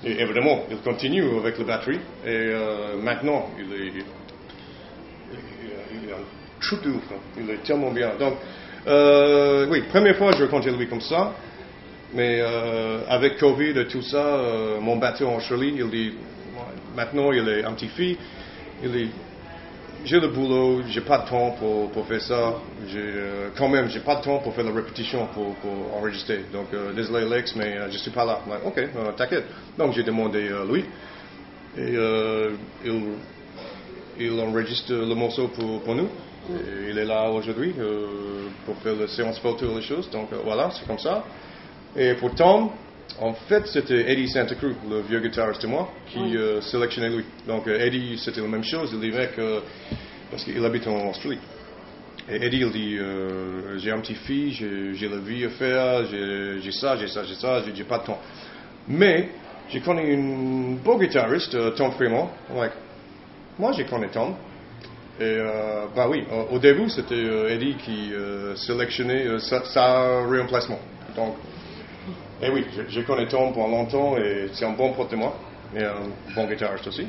Et 0.06 0.22
évidemment, 0.22 0.66
il 0.70 0.78
continue 0.78 1.38
avec 1.40 1.58
la 1.58 1.64
batterie. 1.64 2.00
Et 2.26 2.30
euh, 2.30 2.98
maintenant, 3.02 3.50
il 3.58 3.74
est, 3.74 3.88
il, 3.88 4.04
un 6.12 6.18
trou 6.60 6.76
de 6.84 6.90
ouf. 6.90 7.04
hein. 7.12 7.20
Il 7.40 7.50
est 7.50 7.64
tellement 7.64 7.92
bien. 7.92 8.12
Donc, 8.20 8.34
euh, 8.86 9.66
oui, 9.70 9.84
première 9.90 10.18
fois, 10.18 10.34
je 10.34 10.44
rencontre 10.44 10.70
lui 10.78 10.88
comme 10.88 11.02
ça. 11.02 11.34
Mais 12.14 12.40
euh, 12.42 13.00
avec 13.08 13.38
Covid 13.38 13.80
et 13.80 13.88
tout 13.88 14.02
ça, 14.02 14.40
mon 14.82 14.98
batteur 14.98 15.30
en 15.30 15.40
Shirley, 15.40 15.74
il 15.78 15.90
dit, 15.90 16.14
maintenant, 16.96 17.32
il 17.32 17.48
est 17.48 17.64
un 17.64 17.72
petit 17.72 17.88
fille. 17.88 18.18
Il 18.84 18.92
dit, 18.92 19.10
j'ai 20.06 20.20
le 20.20 20.28
boulot, 20.28 20.82
j'ai 20.90 21.02
pas 21.02 21.20
de 21.20 21.30
temps 21.30 21.52
pour, 21.52 21.90
pour 21.92 22.06
faire 22.06 22.22
ça. 22.22 22.56
Euh, 22.94 23.50
quand 23.58 23.70
même, 23.70 23.90
j'ai 23.90 24.02
pas 24.02 24.16
de 24.16 24.22
temps 24.22 24.40
pour 24.40 24.54
faire 24.54 24.66
la 24.66 24.72
répétition, 24.72 25.28
pour, 25.28 25.56
pour 25.56 25.98
enregistrer. 25.98 26.46
Donc, 26.52 26.68
euh, 26.74 26.94
désolé 26.94 27.28
Lex, 27.30 27.56
mais 27.56 27.78
euh, 27.78 27.90
je 27.90 27.98
suis 27.98 28.12
pas 28.12 28.26
là. 28.26 28.40
Like, 28.50 28.66
ok, 28.66 28.78
euh, 28.78 29.12
t'inquiète. 29.16 29.46
Donc, 29.78 29.94
j'ai 29.94 30.04
demandé 30.04 30.50
à 30.50 30.66
lui. 30.66 30.86
Et 31.78 31.96
il, 32.86 33.04
il 34.20 34.40
enregistre 34.40 34.94
le 34.94 35.16
morceau 35.16 35.48
pour, 35.48 35.96
nous. 35.96 36.10
Il 36.88 36.98
est 36.98 37.06
là 37.06 37.32
aujourd'hui 37.32 37.74
pour 38.66 38.78
faire 38.78 38.96
la 38.96 39.08
séance 39.08 39.40
photo 39.40 39.72
et 39.72 39.76
les 39.76 39.82
choses. 39.82 40.08
Donc, 40.12 40.28
voilà, 40.44 40.70
c'est 40.72 40.86
comme 40.86 41.00
ça. 41.00 41.24
Et 41.96 42.14
pour 42.14 42.36
Tom, 42.36 42.70
en 43.20 43.34
fait, 43.34 43.68
c'était 43.68 44.12
Eddie 44.12 44.28
Santa 44.28 44.56
Cruz, 44.56 44.76
le 44.90 45.02
vieux 45.02 45.20
guitariste 45.20 45.62
de 45.62 45.68
moi, 45.68 45.90
qui 46.08 46.20
Oui. 46.20 46.36
euh, 46.36 46.62
sélectionnait 46.62 47.10
lui. 47.10 47.24
Donc, 47.48 47.68
euh, 47.68 47.80
Eddie, 47.80 48.18
c'était 48.18 48.42
la 48.42 48.48
même 48.48 48.64
chose. 48.64 48.90
Il 48.94 49.00
disait 49.00 49.30
que, 49.36 49.62
parce 50.32 50.44
qu'il 50.44 50.64
habite 50.66 50.88
en 50.88 51.10
Australie. 51.10 51.40
Et 52.30 52.36
Eddie, 52.44 52.62
il 52.62 52.72
dit, 52.72 52.98
euh, 52.98 53.78
j'ai 53.78 53.92
un 53.92 54.00
petit 54.00 54.16
fille, 54.16 54.52
j'ai 54.52 55.08
la 55.10 55.18
vie 55.18 55.46
à 55.46 55.50
faire, 55.50 56.06
j'ai 56.06 56.72
ça, 56.72 56.96
j'ai 56.98 57.08
ça, 57.08 57.24
j'ai 57.24 57.36
ça, 57.36 57.62
j'ai 57.74 57.84
pas 57.84 58.00
de 58.00 58.06
temps. 58.06 58.20
Mais, 58.88 59.30
j'ai 59.70 59.80
connu 59.82 60.16
un 60.16 60.76
beau 60.84 60.98
guitariste, 60.98 61.56
Tom 61.76 61.92
Fremont. 61.92 62.30
I'm 62.50 62.58
like, 62.58 62.72
moi, 63.60 63.72
j'ai 63.74 63.86
connu 63.86 64.08
Tom. 64.10 64.34
Et, 65.20 65.24
euh, 65.24 65.86
bah 65.96 66.08
oui, 66.10 66.24
au, 66.52 66.58
début, 66.58 66.90
c'était 66.90 67.24
Eddie 67.50 67.76
qui 67.76 68.12
sélectionnait 68.56 69.40
sa, 69.40 69.64
sa 69.66 70.24
remplacement. 70.26 70.80
Donc, 71.16 71.36
et 72.42 72.50
oui, 72.50 72.66
je, 72.90 73.02
connais 73.02 73.28
Tom 73.28 73.54
pendant 73.54 73.78
longtemps 73.78 74.18
et 74.18 74.50
c'est 74.54 74.66
un 74.66 74.72
bon 74.72 74.94
pote 74.94 75.12
de 75.12 75.16
moi. 75.16 75.38
Et 75.76 75.84
un 75.84 76.10
bon 76.36 76.48
guitariste 76.48 76.88
aussi. 76.88 77.08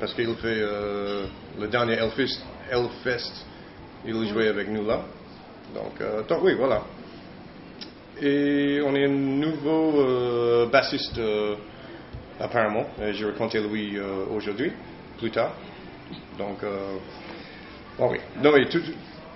Parce 0.00 0.14
qu'il 0.14 0.34
fait 0.36 0.60
euh, 0.60 1.26
le 1.58 1.68
dernier 1.68 1.94
Elfest, 1.94 2.40
Elfest, 2.70 3.44
il 4.04 4.28
jouait 4.28 4.48
avec 4.48 4.68
nous 4.68 4.86
là. 4.86 5.02
Donc, 5.74 6.00
euh, 6.00 6.22
donc 6.22 6.42
oui, 6.42 6.54
voilà. 6.54 6.82
Et 8.20 8.80
on 8.84 8.94
est 8.94 9.04
un 9.04 9.08
nouveau 9.08 10.00
euh, 10.00 10.66
bassiste 10.66 11.20
apparemment. 12.40 12.86
Et 13.02 13.12
J'ai 13.12 13.26
raconté 13.26 13.60
lui 13.60 13.96
euh, 13.96 14.24
aujourd'hui, 14.34 14.72
plus 15.18 15.30
tard. 15.30 15.52
Donc, 16.38 16.58
bon, 17.98 18.10
oui. 18.10 18.18
Non, 18.42 18.52
mais 18.52 18.66
tout, 18.68 18.80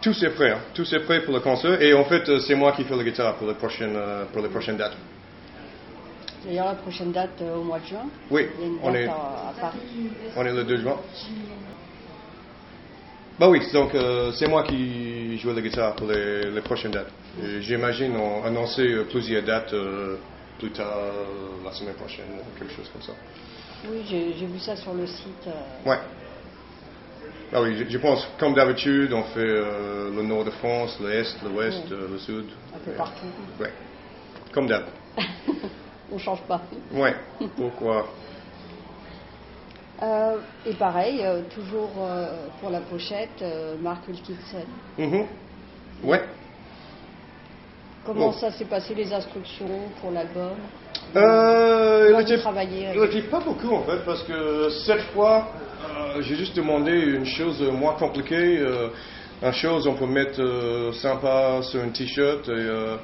tout 0.03 0.13
c'est 0.13 0.31
prêt. 0.31 0.51
hein. 0.51 0.59
Tout 0.75 0.85
c'est 0.85 1.01
prêt 1.01 1.23
pour 1.23 1.33
le 1.33 1.41
concert. 1.41 1.81
Et 1.81 1.95
en 1.95 2.05
fait, 2.05 2.29
euh, 2.29 2.41
c'est 2.41 2.55
moi 2.55 2.73
qui 2.73 2.85
fais 2.85 2.97
la 2.97 3.05
guitare 3.05 3.37
pour 3.37 3.47
les 3.49 3.55
prochaines, 3.55 3.97
euh, 3.97 4.25
pour 4.33 4.43
les 4.43 4.49
prochaines 4.49 4.77
dates. 4.77 4.97
D'ailleurs, 6.45 6.67
la 6.67 6.75
prochaine 6.75 7.13
date 7.13 7.41
euh, 7.41 7.57
au 7.57 7.63
mois 7.63 7.79
de 7.79 7.87
juin? 7.87 8.05
Oui, 8.31 8.49
on 8.83 8.93
est, 8.95 9.07
à, 9.07 9.13
à 9.13 9.53
Paris. 9.61 9.79
on 10.37 10.45
est 10.45 10.53
le 10.53 10.65
2 10.65 10.77
juin. 10.79 10.97
Bah 13.39 13.49
oui, 13.49 13.61
donc 13.73 13.95
euh, 13.95 14.31
c'est 14.33 14.47
moi 14.47 14.63
qui 14.65 15.39
joue 15.39 15.53
la 15.53 15.61
guitare 15.63 15.95
pour 15.95 16.07
les, 16.09 16.51
les 16.51 16.61
prochaines 16.61 16.91
dates. 16.91 17.11
J'imagine 17.61 18.15
on 18.17 18.45
annoncer 18.45 19.05
plusieurs 19.11 19.43
dates 19.43 19.73
euh, 19.73 20.17
plus 20.59 20.71
tard, 20.71 20.99
la 21.65 21.73
semaine 21.73 21.95
prochaine, 21.95 22.27
quelque 22.59 22.75
chose 22.75 22.89
comme 22.93 23.03
ça. 23.03 23.13
Oui, 23.89 24.03
j'ai 24.09 24.47
vu 24.47 24.59
ça 24.61 24.77
sur 24.77 24.93
le 24.95 25.07
site. 25.07 25.49
Ouais. 25.87 25.99
Ah 27.55 27.61
oui, 27.61 27.77
je, 27.77 27.85
je 27.89 27.99
pense, 27.99 28.27
comme 28.39 28.55
d'habitude, 28.55 29.13
on 29.13 29.25
fait 29.25 29.41
euh, 29.41 30.11
le 30.15 30.23
nord 30.23 30.45
de 30.45 30.51
France, 30.51 30.99
l'est, 31.01 31.37
l'ouest, 31.43 31.83
Oui. 31.85 31.93
euh, 31.93 32.09
le 32.11 32.19
sud. 32.19 32.47
Un 32.75 32.79
peu 32.79 32.93
partout. 32.93 33.27
Ouais. 33.61 33.73
Comme 34.53 34.67
d'hab. 34.67 34.85
On 36.13 36.19
change 36.19 36.43
pas. 36.43 36.63
Ouais. 36.93 37.15
Pourquoi? 37.57 38.07
Euh, 40.03 40.37
et 40.67 40.75
pareil, 40.75 41.25
toujours 41.55 41.91
pour 42.61 42.71
la 42.71 42.81
pochette, 42.81 43.43
Mark 43.81 44.07
Wilkinson. 44.09 44.67
Mhm. 44.99 45.27
Ouais. 46.05 46.23
Comment 48.05 48.27
Bon. 48.27 48.33
ça 48.33 48.51
s'est 48.51 48.65
passé 48.65 48.95
les 48.95 49.13
instructions 49.13 49.89
pour 50.01 50.11
l'album? 50.11 50.57
Euh, 51.83 52.07
il 52.11 52.15
vous 52.15 52.21
était, 52.21 52.39
travaillez 52.39 52.89
il 52.95 52.99
avec- 53.01 53.15
était 53.17 53.29
pas 53.29 53.41
beaucoup 53.41 53.75
en 53.75 53.83
fait, 53.83 53.99
parce 54.05 54.23
que 54.23 54.69
cette 54.87 55.03
fois, 55.13 55.49
euh, 56.17 56.23
j'ai 56.23 56.37
juste 56.37 56.57
demandé 56.57 56.93
une 56.93 57.25
chose 57.27 57.61
moins 57.73 57.95
compliquée, 57.95 58.59
euh, 58.59 58.89
une 59.43 59.53
chose 59.53 59.87
on 59.87 59.95
peut 59.95 60.07
mettre 60.07 60.41
euh, 60.41 60.93
sympa 60.93 61.61
sur 61.63 61.81
un 61.83 61.89
t-shirt. 61.91 62.49
euh, 62.49 62.97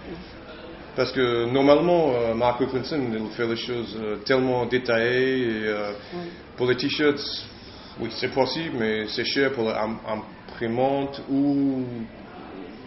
parce 0.97 1.13
que 1.13 1.47
normalement, 1.47 2.13
euh, 2.13 2.35
Mark 2.35 2.59
Wilkinson, 2.61 3.01
il 3.13 3.29
fait 3.37 3.47
les 3.47 3.57
choses 3.57 3.97
euh, 4.03 4.17
tellement 4.25 4.67
détaillées. 4.67 5.39
Et, 5.47 5.67
euh, 5.67 5.93
Pour 6.57 6.67
les 6.69 6.77
t-shirts, 6.77 7.21
oui, 8.01 8.09
c'est 8.11 8.33
possible, 8.35 8.75
mais 8.81 9.07
c'est 9.07 9.25
cher 9.25 9.53
pour 9.53 9.65
l'imprimante 9.71 11.21
ou 11.31 11.85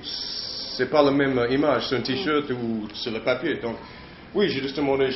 c'est 0.03 0.89
pas 0.89 1.01
la 1.03 1.11
même 1.11 1.39
image 1.49 1.87
sur 1.87 1.97
un 1.97 2.01
t-shirt 2.01 2.49
ou 2.51 2.87
sur 2.93 3.13
le 3.13 3.21
papier. 3.21 3.55
Donc, 3.61 3.77
oui, 4.35 4.49
j'ai 4.49 4.61
juste 4.61 4.75
demandé 4.75 5.09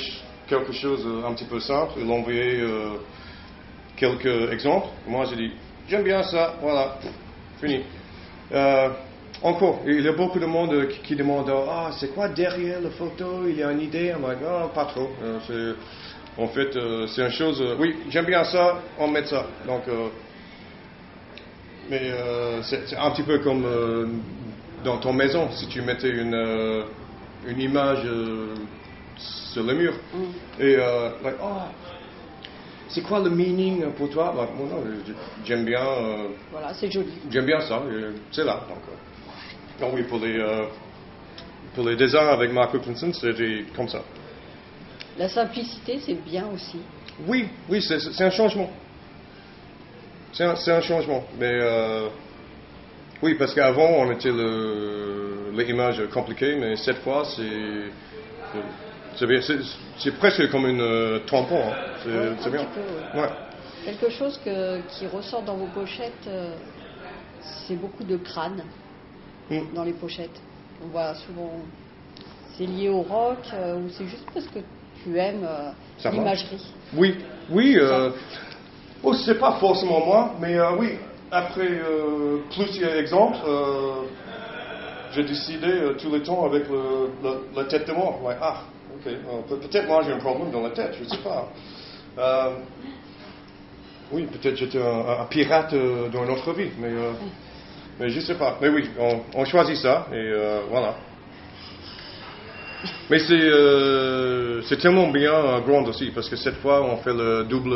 quelque 0.47 0.71
chose 0.73 1.05
euh, 1.05 1.27
un 1.27 1.33
petit 1.33 1.45
peu 1.45 1.59
simple. 1.59 1.93
Il 1.97 2.09
a 2.09 2.13
envoyé 2.13 2.61
euh, 2.61 2.97
quelques 3.95 4.51
exemples. 4.51 4.87
Moi, 5.07 5.25
j'ai 5.25 5.35
dit, 5.35 5.51
j'aime 5.87 6.03
bien 6.03 6.23
ça, 6.23 6.55
voilà, 6.61 6.97
fini. 7.59 7.81
Euh, 8.51 8.89
encore, 9.41 9.81
il 9.85 10.01
y 10.01 10.07
a 10.07 10.13
beaucoup 10.13 10.39
de 10.39 10.45
monde 10.45 10.87
qui, 10.87 10.99
qui 10.99 11.15
demande, 11.15 11.49
ah, 11.49 11.89
c'est 11.99 12.13
quoi 12.13 12.29
derrière 12.29 12.81
la 12.81 12.89
photo? 12.91 13.47
Il 13.47 13.57
y 13.57 13.63
a 13.63 13.71
une 13.71 13.81
idée 13.81 14.13
I'm 14.15 14.21
like, 14.21 14.39
ah, 14.47 14.69
pas 14.73 14.85
trop. 14.85 15.09
En 16.37 16.47
fait, 16.47 16.77
c'est 17.07 17.21
une 17.21 17.31
chose, 17.31 17.63
oui, 17.79 17.95
j'aime 18.09 18.25
bien 18.25 18.43
ça, 18.43 18.81
on 18.99 19.07
met 19.07 19.25
ça. 19.25 19.45
Donc, 19.65 19.83
mais 21.89 22.11
c'est 22.63 22.95
un 22.97 23.11
petit 23.11 23.23
peu 23.23 23.39
comme 23.39 24.21
dans 24.83 24.97
ton 24.97 25.13
maison, 25.13 25.49
si 25.51 25.67
tu 25.67 25.81
mettais 25.81 26.09
une, 26.09 26.85
une 27.47 27.61
image 27.61 28.05
sur 29.17 29.63
le 29.63 29.73
mur. 29.73 29.93
Et, 30.59 30.75
euh, 30.77 31.09
like, 31.23 31.35
oh, 31.41 31.61
c'est 32.89 33.01
quoi 33.01 33.19
le 33.19 33.29
meaning 33.29 33.91
pour 33.93 34.09
toi? 34.09 34.33
Bon, 34.35 34.67
je- 35.05 35.13
J'aime 35.45 35.65
bien, 35.65 35.85
euh, 35.85 36.27
Voilà, 36.51 36.73
c'est 36.73 36.89
joli. 36.91 37.13
j'aime 37.29 37.45
bien 37.45 37.59
ça, 37.61 37.81
c'est 38.31 38.43
là. 38.43 38.61
Donc, 38.69 38.79
euh, 38.89 39.81
donc 39.81 39.93
oui, 39.95 40.03
pour 40.03 40.19
les, 40.19 40.37
euh, 40.39 40.65
pour 41.73 41.87
les 41.87 41.95
designs 41.95 42.27
avec 42.29 42.51
Mark 42.51 42.73
Wilkinson, 42.73 43.11
c'était 43.13 43.65
comme 43.75 43.87
ça. 43.87 44.01
La 45.17 45.29
simplicité, 45.29 45.99
c'est 45.99 46.13
bien 46.15 46.47
aussi. 46.53 46.79
Oui, 47.27 47.47
oui, 47.69 47.81
c'est 47.81 48.23
un 48.23 48.29
changement. 48.29 48.69
C'est 50.33 50.43
un, 50.43 50.55
un 50.77 50.81
changement. 50.81 51.23
Mais 51.39 51.61
oui, 53.21 53.35
parce 53.35 53.53
qu'avant, 53.53 53.89
on 53.89 54.11
était 54.11 54.31
le, 54.31 55.51
les 55.53 55.63
images 55.69 56.01
compliquées, 56.13 56.55
mais 56.59 56.75
cette 56.75 56.97
fois, 56.97 57.23
c'est 57.25 57.91
c'est 59.97 60.11
presque 60.17 60.49
comme 60.51 60.67
une 60.67 60.81
euh, 60.81 61.19
tampon. 61.19 61.57
hein. 61.57 61.73
C'est 62.03 62.09
Ouais, 62.09 62.51
bien. 62.51 62.65
petit 62.65 62.79
peu, 63.13 63.19
Ouais. 63.19 63.29
Quelque 63.85 64.09
chose 64.09 64.39
que- 64.43 64.79
qui 64.89 65.05
ressort 65.07 65.43
dans 65.43 65.55
vos 65.55 65.67
pochettes, 65.67 66.27
euh, 66.27 66.55
c'est 67.67 67.75
beaucoup 67.75 68.03
de 68.03 68.17
crânes 68.17 68.63
Mm. 69.49 69.59
dans 69.75 69.83
les 69.83 69.93
pochettes. 69.93 70.41
On 70.83 70.87
voit 70.87 71.13
souvent. 71.15 71.51
C'est 72.57 72.65
lié 72.65 72.89
au 72.89 73.01
rock 73.01 73.37
euh, 73.53 73.75
ou 73.77 73.89
c'est 73.89 74.05
juste 74.05 74.25
parce 74.33 74.47
que 74.47 74.59
tu 75.03 75.17
aimes 75.17 75.45
euh, 75.47 76.09
l'imagerie 76.09 76.65
Oui, 76.95 77.15
oui. 77.49 77.77
Oh, 79.03 79.13
c'est 79.13 79.37
pas 79.37 79.53
forcément 79.59 80.03
moi, 80.05 80.33
mais 80.41 80.57
oui. 80.79 80.93
Après 81.31 81.67
plusieurs 82.55 82.95
exemples, 82.95 83.37
j'ai 85.13 85.23
décidé 85.23 85.67
euh, 85.67 85.93
tout 85.93 86.09
le 86.09 86.21
temps 86.23 86.45
avec 86.45 86.67
le, 86.69 87.09
le- 87.23 87.47
la 87.55 87.65
tête 87.65 87.87
de 87.87 87.93
moi. 87.93 88.17
Ouais, 88.23 88.35
ah, 88.41 88.61
euh, 89.11 89.41
peut- 89.47 89.57
peut-être 89.59 89.87
moi 89.87 90.01
j'ai 90.03 90.11
un 90.13 90.17
problème 90.19 90.51
dans 90.51 90.61
la 90.61 90.69
tête, 90.71 90.95
je 90.99 91.03
sais 91.05 91.17
pas. 91.23 91.51
Euh, 92.17 92.55
oui, 94.11 94.27
peut-être 94.27 94.55
j'étais 94.55 94.81
un, 94.81 95.21
un 95.21 95.25
pirate 95.25 95.73
euh, 95.73 96.09
dans 96.09 96.23
une 96.23 96.31
autre 96.31 96.53
vie, 96.53 96.69
mais, 96.79 96.87
euh, 96.89 97.11
mais 97.99 98.09
je 98.09 98.19
sais 98.19 98.35
pas. 98.35 98.57
Mais 98.61 98.69
oui, 98.69 98.89
on, 98.99 99.21
on 99.33 99.45
choisit 99.45 99.77
ça 99.77 100.07
et 100.13 100.15
voilà. 100.69 100.95
Mais 103.09 103.19
c'est 103.19 103.51
c'est 104.67 104.77
tellement 104.77 105.07
bien 105.09 105.59
grand 105.61 105.83
aussi 105.87 106.11
parce 106.11 106.29
que 106.29 106.35
cette 106.35 106.57
fois 106.57 106.81
on 106.83 106.97
fait 106.97 107.13
le 107.13 107.43
double. 107.43 107.73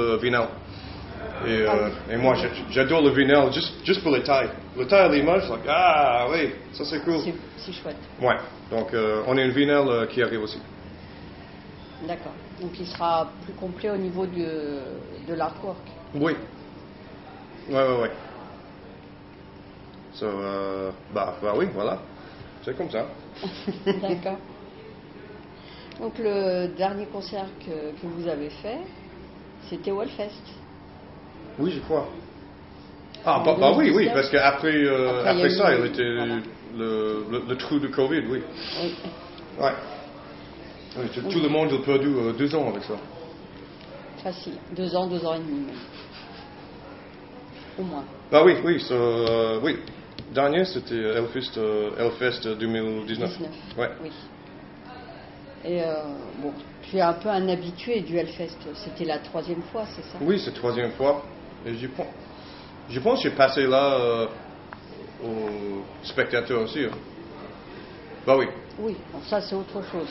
Et, 1.46 1.62
euh, 1.62 1.90
et 2.12 2.18
moi 2.18 2.36
j'adore 2.70 3.02
le 3.02 3.12
vinyle 3.12 3.52
juste, 3.54 3.74
juste 3.86 4.04
pour 4.04 4.12
les 4.12 4.24
tailles. 4.24 4.50
Le 4.78 4.86
taille 4.86 5.06
à 5.06 5.10
l'image, 5.10 5.50
like, 5.50 5.62
ah 5.68 6.28
oui, 6.32 6.52
ça 6.74 6.84
c'est 6.84 7.00
cool. 7.04 7.20
C'est 7.58 7.72
chouette. 7.72 7.96
Ouais, 8.22 8.36
donc 8.72 8.94
on 9.28 9.38
a 9.38 9.42
une 9.42 9.52
euh, 9.90 10.06
qui 10.08 10.22
arrive 10.22 10.42
aussi. 10.42 10.60
D'accord. 12.08 12.34
Donc 12.62 12.80
il 12.80 12.88
sera 12.88 13.32
plus 13.44 13.54
complet 13.54 13.90
au 13.90 13.98
niveau 13.98 14.26
de, 14.26 14.84
de 15.28 15.34
l'artwork. 15.34 15.88
Oui. 16.14 16.34
Ouais, 17.70 17.76
ouais, 17.76 18.02
ouais. 18.02 18.12
So, 20.14 20.26
euh, 20.26 20.92
bah, 21.14 21.36
bah 21.42 21.54
oui, 21.56 21.68
voilà. 21.74 22.02
C'est 22.64 22.76
comme 22.76 22.90
ça. 22.90 23.06
D'accord. 24.02 24.38
Donc 26.00 26.18
le 26.18 26.68
dernier 26.76 27.06
concert 27.08 27.48
que, 27.60 27.92
que 27.92 28.08
vous 28.08 28.28
avez 28.28 28.50
fait, 28.50 28.80
c'était 29.70 29.92
au 29.92 30.02
Hellfest. 30.02 30.32
Oui, 31.58 31.72
je 31.72 31.80
crois. 31.82 32.08
Ah, 33.26 33.42
bah, 33.46 33.58
bah 33.60 33.74
oui, 33.76 33.92
oui, 33.92 34.06
2019. 34.06 34.14
parce 34.14 34.30
qu'après 34.30 34.74
euh, 34.74 35.10
Après, 35.10 35.34
il 35.34 35.40
y 35.40 35.42
a 35.42 35.46
après 35.46 35.50
ça, 35.50 35.76
eu- 35.76 35.80
il 35.80 35.86
était 35.88 36.16
voilà. 36.16 36.36
le, 36.78 37.26
le, 37.30 37.44
le 37.50 37.58
trou 37.58 37.80
de 37.80 37.88
Covid, 37.88 38.24
oui. 38.30 38.42
Oui. 38.82 38.96
Ouais. 39.60 39.74
Oui, 40.98 41.08
tout, 41.14 41.22
tout 41.22 41.40
le 41.40 41.50
monde 41.50 41.72
a 41.74 41.78
perdu 41.86 42.08
euh, 42.08 42.34
deux 42.34 42.54
ans 42.56 42.70
avec 42.70 42.84
ça. 42.84 42.96
Facile. 44.24 44.54
Deux 44.76 44.96
ans, 44.96 45.08
deux 45.08 45.24
ans 45.26 45.36
et 45.36 45.40
demi. 45.40 45.60
même. 45.68 45.76
Au 47.78 47.84
moins. 47.84 48.04
Bah 48.32 48.44
oui, 48.44 48.56
oui, 48.66 48.80
ça, 48.82 48.94
euh, 48.94 49.60
oui. 49.64 49.78
Dernier, 50.34 50.66
c'était 50.66 50.96
Hellfest, 50.96 51.58
euh, 51.58 51.92
Hellfest 51.98 52.48
2019. 52.60 53.30
19. 53.38 53.52
Ouais. 53.78 53.90
Oui. 54.04 54.12
Et 55.66 55.82
euh, 55.84 55.94
bon, 56.42 56.54
tu 56.84 56.98
es 56.98 57.02
un 57.02 57.14
peu 57.14 57.30
un 57.30 57.48
habitué 57.50 58.02
du 58.02 58.18
Hellfest. 58.18 58.58
C'était 58.76 59.06
la 59.06 59.20
troisième 59.20 59.62
fois, 59.72 59.86
c'est 59.96 60.02
ça? 60.04 60.18
Oui, 60.22 60.40
c'est 60.40 60.52
la 60.52 60.58
troisième 60.58 60.92
fois. 60.92 61.24
Et 61.66 61.76
je 61.76 61.88
pense, 61.88 62.08
je 62.90 63.00
pense 63.00 63.22
que 63.24 63.30
j'ai 63.30 63.36
passé 63.36 63.66
là 63.68 64.28
aux 65.24 65.84
spectateurs 66.04 66.62
aussi. 66.62 66.86
hein. 66.86 66.92
Bah 68.26 68.36
oui. 68.38 68.46
Oui, 68.80 68.96
bon, 69.12 69.20
ça 69.28 69.42
c'est 69.42 69.56
autre 69.56 69.82
chose. 69.92 70.08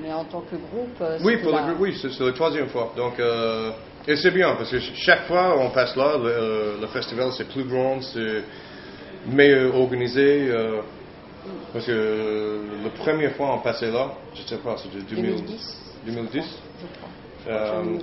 Mais 0.00 0.12
en 0.12 0.24
tant 0.24 0.40
que 0.42 0.56
groupe, 0.56 1.00
euh, 1.00 1.18
Oui, 1.22 1.38
pour 1.38 1.50
le 1.52 1.58
la- 1.58 1.62
groupe, 1.66 1.80
oui, 1.80 1.98
c'est 2.00 2.20
la 2.20 2.32
troisième 2.32 2.68
fois. 2.68 2.92
Donc, 2.96 3.18
euh, 3.18 3.70
et 4.06 4.16
c'est 4.16 4.30
bien 4.30 4.54
parce 4.54 4.70
que 4.70 4.78
ch- 4.78 4.92
chaque 4.96 5.26
fois 5.26 5.58
on 5.58 5.70
passe 5.70 5.96
là, 5.96 6.16
le, 6.16 6.26
euh, 6.28 6.80
le 6.80 6.86
festival 6.86 7.30
c'est 7.36 7.48
plus 7.48 7.64
grand, 7.64 8.00
c'est 8.00 8.44
mieux 9.26 9.70
organisé. 9.74 10.48
euh, 10.50 10.80
parce 11.72 11.86
que 11.86 11.92
euh, 11.92 12.62
la 12.84 12.90
première 12.90 13.34
fois 13.34 13.54
on 13.54 13.58
passait 13.60 13.90
là, 13.90 14.12
je 14.34 14.42
sais 14.42 14.58
pas, 14.58 14.76
c'était 14.76 15.02
2000 15.04 15.34
2010. 15.36 15.76
2010. 16.06 16.58
Je 16.80 16.86
crois. 16.86 17.08
Je 17.44 17.50
ne 17.50 17.98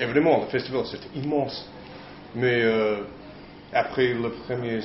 et, 0.00 0.02
et 0.02 0.06
vraiment, 0.06 0.40
le 0.40 0.46
festival 0.46 0.84
c'était 0.86 1.08
immense. 1.18 1.68
Mais 2.34 2.62
après 3.72 4.12
le 4.14 4.30
premier 4.30 4.80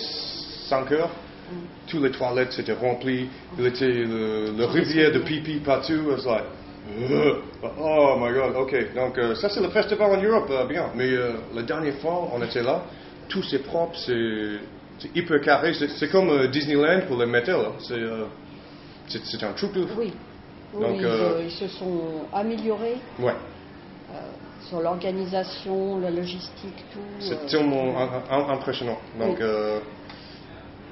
5 0.68 0.92
heures, 0.92 1.12
toutes 1.88 2.04
les 2.04 2.12
toilettes 2.12 2.52
c'était 2.54 2.74
rempli. 2.74 3.30
Il 3.58 3.66
était 3.66 3.88
le, 3.88 4.52
le 4.58 4.66
rivière 4.66 5.12
de 5.12 5.20
pipi 5.20 5.60
partout. 5.60 5.94
I 5.94 6.14
was 6.16 6.26
like, 6.26 6.46
oh 7.78 8.16
my 8.20 8.32
god, 8.34 8.56
ok. 8.56 8.94
Donc 8.96 9.18
euh, 9.18 9.36
ça 9.36 9.50
c'est 9.50 9.62
le 9.62 9.70
festival 9.70 10.12
en 10.12 10.22
Europe, 10.22 10.50
euh, 10.50 10.66
bien. 10.66 10.90
Mais 10.96 11.10
euh, 11.12 11.34
la 11.54 11.64
dernière 11.64 11.96
fois 11.96 12.30
on 12.34 12.42
était 12.44 12.64
là, 12.64 12.84
tout 13.30 13.44
c'est 13.44 13.60
propre, 13.64 13.96
c'est 13.98 14.60
hyper 15.16 15.42
carré. 15.42 15.74
C'est 15.74 16.10
comme 16.10 16.30
euh, 16.30 16.48
Disneyland 16.48 17.02
pour 17.08 17.18
les 17.18 17.26
métal. 17.26 17.62
là. 17.62 17.72
C'est 19.08 19.44
un 19.44 19.54
truc 19.54 19.74
de. 19.74 19.86
Oui. 19.98 20.14
Oui, 20.76 20.82
Donc, 20.88 20.98
ils, 21.02 21.46
ils 21.46 21.52
se 21.52 21.68
sont 21.68 22.26
améliorés 22.34 22.98
Ouais. 23.20 23.36
sur 24.68 24.80
l'organisation, 24.82 26.00
la 26.00 26.10
logistique, 26.10 26.84
tout. 26.92 27.00
C'est 27.20 27.46
tellement 27.46 27.96
im- 28.00 28.24
im- 28.32 28.50
impressionnant. 28.50 28.98
Donc, 29.20 29.38
Oui. 29.38 29.44
euh, 29.44 29.80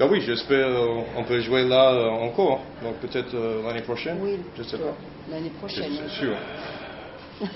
ben 0.02 0.10
oui, 0.10 0.22
j'espère 0.22 0.66
euh, 0.68 1.02
on 1.16 1.24
peut 1.24 1.40
jouer 1.42 1.64
là 1.64 1.92
euh, 1.92 2.10
encore. 2.10 2.62
Donc 2.82 2.96
peut-être 2.96 3.36
euh, 3.36 3.62
l'année 3.64 3.84
prochaine. 3.84 4.18
Oui, 4.20 4.40
Je 4.58 4.64
sais 4.64 4.78
pas. 4.78 4.96
L'année 5.30 5.52
prochaine. 5.52 5.92
c'est 6.08 6.20
sûr. 6.20 6.36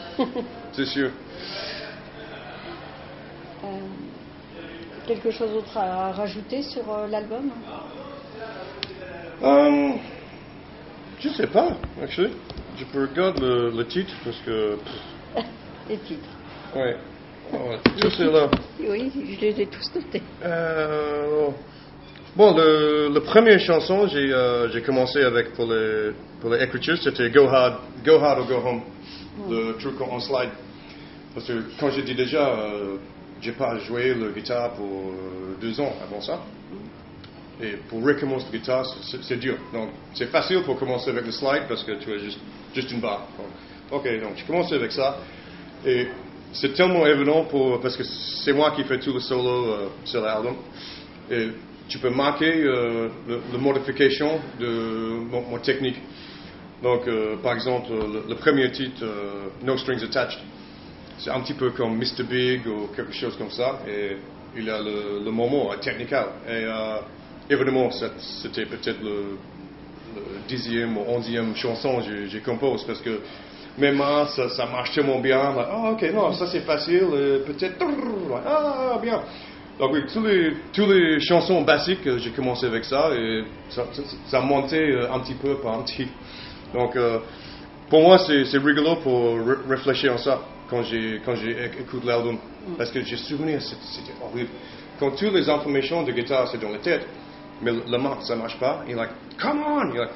c'est 0.74 0.86
sûr. 0.86 1.10
Euh, 3.64 3.68
quelque 5.08 5.32
chose 5.32 5.54
d'autre 5.54 5.76
à 5.76 6.12
rajouter 6.12 6.62
sur 6.62 6.84
l'album? 7.10 7.50
Euh, 9.42 9.94
je 11.20 11.30
sais 11.30 11.48
pas, 11.48 11.70
actually. 12.00 12.34
Je 12.78 12.86
peux 12.86 13.08
regarder 13.08 13.42
le, 13.42 13.72
le 13.72 13.88
titre 13.88 14.14
parce 14.24 14.38
que. 14.46 14.78
Les 15.90 15.98
titres. 15.98 16.30
ouais. 16.76 16.96
Ouais, 17.54 17.80
Tout 18.02 18.10
c'est 18.12 18.26
là. 18.26 18.50
Oui, 18.80 19.12
je 19.36 19.42
les 19.42 19.62
ai 19.62 19.66
tous 19.68 19.96
notés. 19.96 20.22
Euh, 20.44 21.50
bon, 22.36 22.56
le, 22.56 23.10
la 23.14 23.22
première 23.22 23.60
chanson, 23.60 24.08
j'ai 24.08 24.32
euh, 24.34 24.70
j'ai 24.72 24.82
commencé 24.82 25.22
avec 25.24 25.54
pour 25.54 25.66
les, 25.72 26.12
pour 26.42 26.50
les 26.52 26.64
écritures, 26.64 26.98
c'était 27.02 27.30
Go 27.30 27.48
Hard, 27.48 27.76
Go 28.04 28.16
Hard 28.20 28.40
or 28.40 28.48
Go 28.48 28.56
Home, 28.68 28.82
le 29.50 29.74
truc 29.80 30.00
en 30.02 30.20
slide. 30.20 30.50
Parce 31.34 31.48
que 31.48 31.54
quand 31.80 31.90
j'ai 31.92 32.04
dit 32.04 32.16
déjà, 32.16 32.48
euh, 32.48 32.98
j'ai 33.42 33.52
pas 33.52 33.78
joué 33.80 34.14
le 34.14 34.32
guitare 34.32 34.72
pour 34.74 34.86
euh, 35.10 35.56
deux 35.60 35.80
ans 35.82 35.94
avant 36.02 36.22
ça. 36.22 36.42
Et 37.62 37.78
pour 37.90 38.04
recommencer 38.04 38.48
la 38.52 38.58
guitare, 38.60 38.86
c'est- 39.22 39.38
dur. 39.38 39.56
Donc, 39.74 39.90
c'est 40.14 40.28
facile 40.28 40.62
pour 40.64 40.78
commencer 40.78 41.10
avec 41.10 41.26
le 41.26 41.32
slide 41.32 41.64
parce 41.70 41.84
que 41.84 41.94
tu 41.94 42.12
as 42.14 42.18
juste, 42.18 42.40
juste 42.74 42.92
une 42.92 43.00
barre. 43.00 43.28
Donc, 43.38 43.48
ok, 44.02 44.22
donc 44.22 44.32
j'ai 44.36 44.44
commencé 44.44 44.76
avec 44.76 44.92
ça. 44.92 45.18
Et 45.86 46.08
c'est 46.52 46.74
tellement 46.74 47.06
évident 47.06 47.46
pour, 47.46 47.80
parce 47.82 47.96
que 47.96 48.04
c'est 48.04 48.52
moi 48.54 48.72
qui 48.72 48.84
fais 48.84 49.00
tout 49.00 49.14
le 49.14 49.20
solo 49.22 49.72
euh, 49.72 49.88
sur 50.04 50.22
l'album. 50.22 50.56
Et 51.32 51.50
tu 51.88 52.00
peux 52.00 52.10
marquer 52.10 52.64
euh, 52.64 53.10
le- 53.28 53.58
modification 53.58 54.40
de 54.60 54.68
mon, 55.30 55.58
technique. 55.60 55.98
Donc, 56.82 57.08
euh, 57.08 57.38
par 57.38 57.54
exemple, 57.54 57.92
le, 57.92 58.24
le 58.28 58.36
premier 58.36 58.72
titre, 58.72 59.04
euh, 59.04 59.48
No 59.64 59.78
Strings 59.78 60.04
Attached, 60.04 60.40
c'est 61.18 61.32
un 61.32 61.42
petit 61.42 61.54
peu 61.54 61.72
comme 61.72 61.98
Mr. 61.98 62.24
Big 62.24 62.68
ou 62.68 62.88
quelque 62.96 63.14
chose 63.14 63.36
comme 63.38 63.52
ça. 63.52 63.80
Et 63.88 64.18
il 64.56 64.70
a 64.70 64.82
le, 64.82 65.24
le 65.24 65.32
moment 65.32 65.72
euh, 65.72 65.78
technical. 65.78 66.28
Et 66.48 66.52
euh, 66.66 67.00
évidemment, 67.50 67.90
c'était 67.92 68.66
peut-être 68.66 69.02
le, 69.02 69.38
dixième 70.48 70.98
ou 70.98 71.02
onzième 71.08 71.56
chanson 71.56 72.02
que 72.02 72.26
j'ai- 72.28 72.40
compose 72.42 72.86
parce 72.86 73.02
que 73.02 73.22
mes 73.78 73.92
mains, 73.92 74.26
ça, 74.28 74.50
ça 74.50 74.66
marche 74.68 74.92
tellement 74.94 75.20
bien. 75.20 75.54
Ah, 75.58 75.92
ok, 75.92 76.04
non, 76.14 76.32
ça 76.34 76.48
c'est 76.48 76.62
facile. 76.62 77.04
euh, 77.12 77.40
peut-être, 77.46 77.84
ah, 78.46 79.00
bien. 79.02 79.22
Donc 79.80 79.92
oui, 79.94 80.04
tous 80.12 80.24
les, 80.24 80.54
tous 80.74 80.86
les 80.90 81.20
chansons 81.20 81.62
basiques, 81.64 82.08
j'ai 82.18 82.32
commencé 82.32 82.66
avec 82.66 82.86
ça 82.86 83.10
et 83.14 83.44
ça, 83.70 83.86
ça, 83.92 84.02
ça 84.28 84.40
montait 84.42 84.90
euh, 84.92 85.12
un 85.12 85.20
petit 85.20 85.34
peu 85.34 85.56
par 85.58 85.80
un 85.80 85.84
petit. 85.84 86.08
Donc 86.74 86.96
euh, 86.96 87.20
pour 87.90 88.02
moi, 88.04 88.18
c'est 88.20 88.44
rigolo 88.58 88.96
pour 88.98 89.34
ré- 89.46 89.56
réfléchir 89.68 90.14
en 90.14 90.18
ça 90.18 90.40
quand 90.70 90.82
j'ai 90.84 91.22
quand 91.26 91.36
j'ai 91.36 91.52
éc- 91.54 91.82
écoute 91.82 92.06
l'album 92.06 92.38
parce 92.78 92.90
que 92.92 93.02
j'ai 93.02 93.18
souvenir 93.18 93.62
c'était 93.62 94.14
horrible. 94.24 94.50
Quand 95.00 95.12
toutes 95.12 95.34
les 95.34 95.50
informations 95.50 96.04
de 96.04 96.12
guitare 96.14 96.48
c'est 96.50 96.60
dans 96.62 96.70
la 96.72 96.80
tête, 96.80 97.06
mais 97.62 97.72
le, 97.72 97.98
main 97.98 98.18
ça 98.22 98.36
marche 98.38 98.58
pas. 98.58 98.84
Il 98.88 98.94
est 98.94 98.96
like, 98.96 99.12
come 99.42 99.62
on, 99.62 99.92
il 99.92 99.96
est 99.98 100.00
like. 100.00 100.10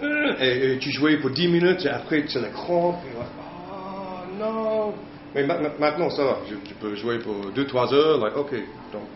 Euh, 0.00 0.34
Et, 0.40 0.72
et 0.74 0.78
tu 0.78 0.90
jouais 0.92 1.16
pour 1.16 1.30
10 1.30 1.48
minutes 1.48 1.84
et 1.84 1.88
après 1.88 2.24
tu 2.24 2.38
les 2.38 2.50
crampes. 2.50 3.00
Et 3.04 3.18
like, 3.18 3.28
oh 3.42 4.38
non. 4.38 4.94
Mais 5.34 5.44
ma- 5.44 5.58
ma- 5.58 5.74
maintenant 5.78 6.10
ça 6.10 6.24
va. 6.24 6.38
Je, 6.48 6.56
tu 6.56 6.74
peux 6.74 6.94
jouer 6.96 7.18
pour 7.18 7.52
2-3 7.52 7.92
heures. 7.92 8.18
Like, 8.18 8.36
ok. 8.36 8.54
Donc, 8.92 9.08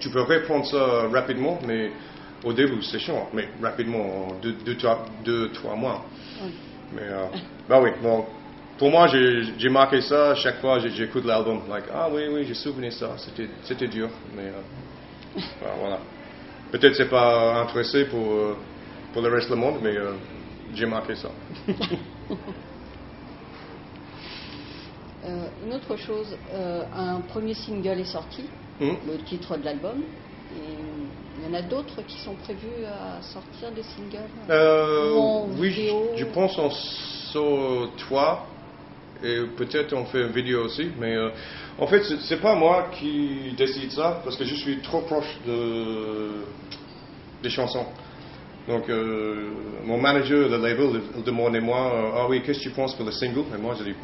tu 0.00 0.10
peux 0.10 0.22
reprendre 0.22 0.66
ça 0.66 1.08
rapidement, 1.08 1.58
mais 1.66 1.92
au 2.44 2.52
début 2.52 2.82
c'est 2.82 2.98
chiant. 2.98 3.28
Mais 3.32 3.48
rapidement, 3.62 4.28
en 4.28 4.40
2-3 4.40 5.76
mois. 5.76 6.10
Mais 6.92 7.02
euh, 7.02 7.26
bah 7.68 7.80
oui. 7.82 7.90
Donc, 8.02 8.28
pour 8.78 8.90
moi, 8.90 9.06
j'ai 9.08 9.42
j'ai 9.58 9.68
marqué 9.68 10.00
ça 10.00 10.34
chaque 10.34 10.60
fois 10.60 10.80
que 10.80 10.88
j'écoute 10.88 11.24
l'album. 11.24 11.62
Like, 11.68 11.84
ah 11.92 12.08
oui, 12.12 12.22
oui, 12.30 12.44
j'ai 12.46 12.54
souvenu 12.54 12.90
ça. 12.90 13.16
C'était 13.18 13.48
c'était 13.62 13.88
dur. 13.88 14.10
Mais 14.34 14.48
euh, 14.48 14.60
bah, 15.60 15.74
voilà. 15.78 16.00
Peut-être 16.70 16.96
c'est 16.96 17.08
pas 17.10 17.62
intéressé 17.62 18.04
pour, 18.06 18.32
euh, 18.34 18.56
pour 19.12 19.22
le 19.22 19.28
reste 19.28 19.48
du 19.50 19.56
monde, 19.56 19.78
mais 19.82 19.96
euh, 19.96 20.12
j'ai 20.74 20.86
marqué 20.86 21.14
ça. 21.14 21.30
Euh, 25.24 25.48
une 25.64 25.72
autre 25.72 25.96
chose, 25.96 26.36
euh, 26.52 26.84
un 26.92 27.20
premier 27.22 27.54
single 27.54 28.00
est 28.00 28.04
sorti, 28.12 28.50
Hmm. 28.80 28.94
le 29.08 29.18
titre 29.18 29.56
de 29.56 29.64
l'album. 29.64 30.02
Il 30.50 31.42
y 31.42 31.46
en 31.46 31.54
a 31.54 31.62
d'autres 31.62 32.02
qui 32.02 32.18
sont 32.20 32.34
prévus 32.36 32.84
à 32.84 33.22
sortir 33.22 33.72
des 33.72 33.82
singles 33.82 34.28
Euh, 34.50 35.14
en 35.16 35.48
oui, 35.58 35.70
vidéo. 35.70 36.10
je, 36.16 36.20
je 36.20 36.24
pense 36.26 36.58
en 36.58 36.70
sur 36.70 37.90
toi 38.08 38.46
et 39.22 39.40
peut-être 39.56 39.94
on 39.94 40.04
fait 40.04 40.20
une 40.22 40.32
vidéo 40.32 40.64
aussi, 40.64 40.90
mais 41.00 41.16
en 41.78 41.86
fait 41.86 42.02
c'est- 42.28 42.36
pas 42.40 42.54
moi 42.54 42.88
qui 42.92 43.52
décide 43.56 43.90
ça 43.92 44.20
parce 44.22 44.36
que 44.36 44.44
je 44.44 44.54
suis 44.54 44.78
trop 44.80 45.00
proche 45.02 45.38
de 45.46 46.44
des 47.42 47.50
chansons. 47.50 47.86
Donc 48.68 48.88
mon 49.84 49.98
manager, 49.98 50.48
le 50.48 50.58
label, 50.58 51.00
il, 51.16 51.22
demandait 51.24 51.60
moi, 51.60 52.12
ah 52.16 52.26
oui, 52.28 52.42
qu'est-ce 52.42 52.58
que 52.58 52.64
tu 52.64 52.70
penses 52.70 52.94
pour 52.94 53.06
le 53.06 53.12
single? 53.12 53.44
Et 53.54 53.58
moi 53.58 53.74
je 53.78 53.84
dis, 53.84 53.94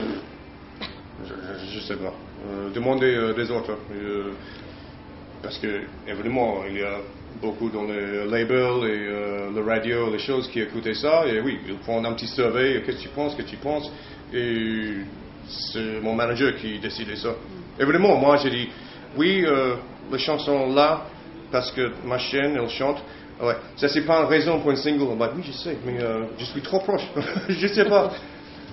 je, 1.26 1.74
je 1.74 1.80
sais 1.80 1.96
pas. 1.96 2.12
Euh, 2.46 2.70
demandez 2.74 3.14
euh, 3.14 3.35
des 3.35 3.50
autres. 3.50 3.76
Euh, 3.92 4.33
parce 5.42 5.59
que, 5.59 5.83
évidemment, 6.06 6.64
il 6.68 6.78
y 6.78 6.83
a 6.83 6.98
beaucoup 7.40 7.70
dans 7.70 7.85
le 7.85 8.26
label 8.26 8.85
et 8.85 9.06
euh, 9.09 9.50
le 9.54 9.62
radio, 9.62 10.11
les 10.11 10.18
choses 10.18 10.48
qui 10.48 10.61
écoutaient 10.61 10.94
ça. 10.94 11.26
Et 11.26 11.40
oui, 11.40 11.59
ils 11.66 11.76
prennent 11.76 12.04
un 12.04 12.12
petit 12.12 12.26
survey. 12.26 12.83
Qu'est-ce 12.85 12.98
que 12.98 13.02
tu 13.02 13.09
penses, 13.09 13.35
qu'est-ce 13.35 13.46
que 13.46 13.50
tu 13.52 13.56
penses? 13.56 13.90
Et 14.33 14.96
c'est 15.48 16.00
mon 16.02 16.14
manager 16.14 16.54
qui 16.56 16.78
décidait 16.78 17.16
ça. 17.16 17.35
Évidemment, 17.78 18.16
moi, 18.16 18.37
j'ai 18.37 18.50
dit, 18.50 18.68
oui, 19.16 19.44
euh, 19.46 19.76
les 20.12 20.18
chansons 20.18 20.72
là, 20.74 21.06
parce 21.50 21.72
que 21.72 21.90
ma 22.04 22.18
chaîne, 22.18 22.56
elle 22.56 22.68
chante. 22.68 23.02
Ouais, 23.42 23.56
ça, 23.76 23.88
c'est 23.88 24.04
pas 24.04 24.20
une 24.20 24.28
raison 24.28 24.61
pour 24.61 24.70
un 24.70 24.76
single. 24.76 25.18
Like, 25.18 25.30
oui, 25.37 25.42
je 25.46 25.52
sais, 25.52 25.78
mais 25.85 25.98
euh, 26.00 26.24
je 26.38 26.44
suis 26.44 26.61
trop 26.61 26.80
proche. 26.80 27.06
je 27.48 27.66
sais 27.66 27.87
pas. 27.87 28.12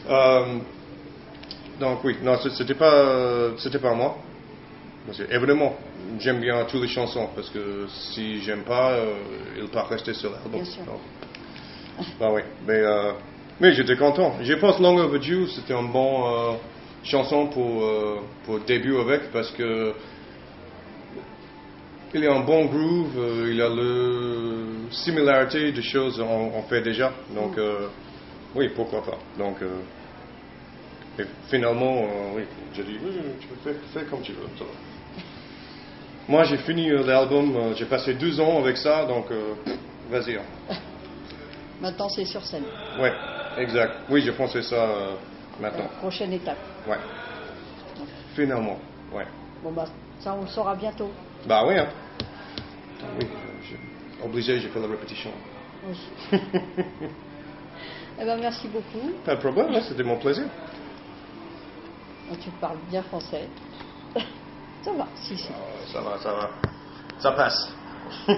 Donc 1.79 2.03
oui, 2.03 2.15
non, 2.23 2.37
ce- 2.37 2.49
c'était 2.49 2.73
pas, 2.75 3.51
c'était 3.57 3.79
pas 3.79 3.93
moi. 3.93 4.17
Évidemment, 5.29 5.73
j'aime 6.19 6.41
bien 6.41 6.65
toutes 6.65 6.81
les 6.81 6.87
chansons 6.89 7.29
parce 7.33 7.49
que 7.49 7.87
si 7.87 8.41
j'aime 8.41 8.63
pas, 8.63 8.91
euh, 8.91 9.15
il 9.55 9.63
ne 9.63 9.67
pas 9.67 9.83
rester 9.83 10.13
sur 10.13 10.31
l'album. 10.31 10.51
Bien 10.51 10.65
sûr. 10.65 10.83
Donc, 10.85 10.99
bah 12.19 12.29
oui, 12.33 12.41
mais, 12.65 12.73
euh, 12.81 13.13
mais 13.59 13.71
j'étais 13.73 13.95
content. 13.95 14.33
Je 14.41 14.53
pense 14.55 14.79
Long 14.79 14.97
Overdue, 14.97 15.47
c'était 15.55 15.73
une 15.73 15.91
bonne 15.93 16.23
euh, 16.25 16.53
chanson 17.03 17.47
pour, 17.47 17.89
pour 18.43 18.59
début 18.59 18.97
avec 18.97 19.31
parce 19.31 19.51
que 19.51 19.93
il 22.13 22.23
y 22.23 22.27
a 22.27 22.33
un 22.33 22.39
bon 22.39 22.65
groove, 22.65 23.45
il 23.47 23.55
y 23.55 23.61
a 23.61 23.69
le 23.69 24.87
similarité 24.91 25.71
de 25.71 25.81
choses 25.81 26.17
qu'on 26.17 26.51
on 26.53 26.63
fait 26.63 26.81
déjà. 26.81 27.13
Donc 27.29 27.57
euh, 27.57 27.87
oui, 28.55 28.69
pourquoi 28.75 29.03
pas. 29.03 29.19
Donc 29.37 29.61
et 31.19 31.25
finalement, 31.49 32.03
euh, 32.03 32.35
oui, 32.35 32.43
j'ai 32.73 32.83
dit, 32.83 32.99
oui, 33.03 33.11
tu 33.39 33.47
peux 33.47 33.55
faire, 33.55 33.81
faire 33.93 34.09
comme 34.09 34.21
tu 34.21 34.33
veux. 34.33 34.47
Moi, 36.27 36.43
j'ai 36.43 36.57
fini 36.57 36.89
euh, 36.91 37.03
l'album, 37.05 37.55
euh, 37.55 37.73
j'ai 37.75 37.85
passé 37.85 38.13
deux 38.13 38.39
ans 38.39 38.59
avec 38.59 38.77
ça, 38.77 39.05
donc 39.05 39.31
euh, 39.31 39.55
vas-y. 40.09 40.35
hein. 40.35 40.43
Maintenant, 41.81 42.09
c'est 42.09 42.25
sur 42.25 42.43
scène. 42.45 42.63
Ouais, 42.99 43.13
exact. 43.57 43.93
Oui, 44.09 44.21
j'ai 44.21 44.31
pensé 44.33 44.61
ça 44.61 44.75
euh, 44.75 45.15
maintenant. 45.59 45.87
Prochaine 45.99 46.33
étape. 46.33 46.57
Ouais. 46.87 46.97
Finalement, 48.35 48.79
ouais. 49.13 49.25
Bon, 49.63 49.71
bah, 49.71 49.85
ça, 50.19 50.33
on 50.33 50.41
le 50.41 50.47
saura 50.47 50.75
bientôt. 50.75 51.11
Bah 51.45 51.63
oui, 51.67 51.77
hein. 51.77 51.87
Oui, 53.17 53.25
je- 53.63 54.25
obligé, 54.25 54.59
j'ai 54.59 54.69
fait 54.69 54.79
la 54.79 54.87
répétition. 54.87 55.31
Oui. 55.83 55.97
eh 58.19 58.25
ben, 58.25 58.37
merci 58.37 58.67
beaucoup. 58.67 59.11
Pas 59.23 59.35
de 59.35 59.39
problème, 59.39 59.67
hein, 59.73 59.81
c'était 59.87 60.03
mon 60.03 60.17
plaisir. 60.17 60.45
Tu 62.35 62.51
parles 62.51 62.79
bien 62.89 63.01
français. 63.03 63.49
ça 64.83 64.91
va, 64.93 65.07
si, 65.15 65.37
si. 65.37 65.47
Ça 65.91 66.01
va, 66.01 66.17
ça 66.19 66.33
va. 66.33 66.49
Ça 67.19 67.31
passe. 67.31 67.73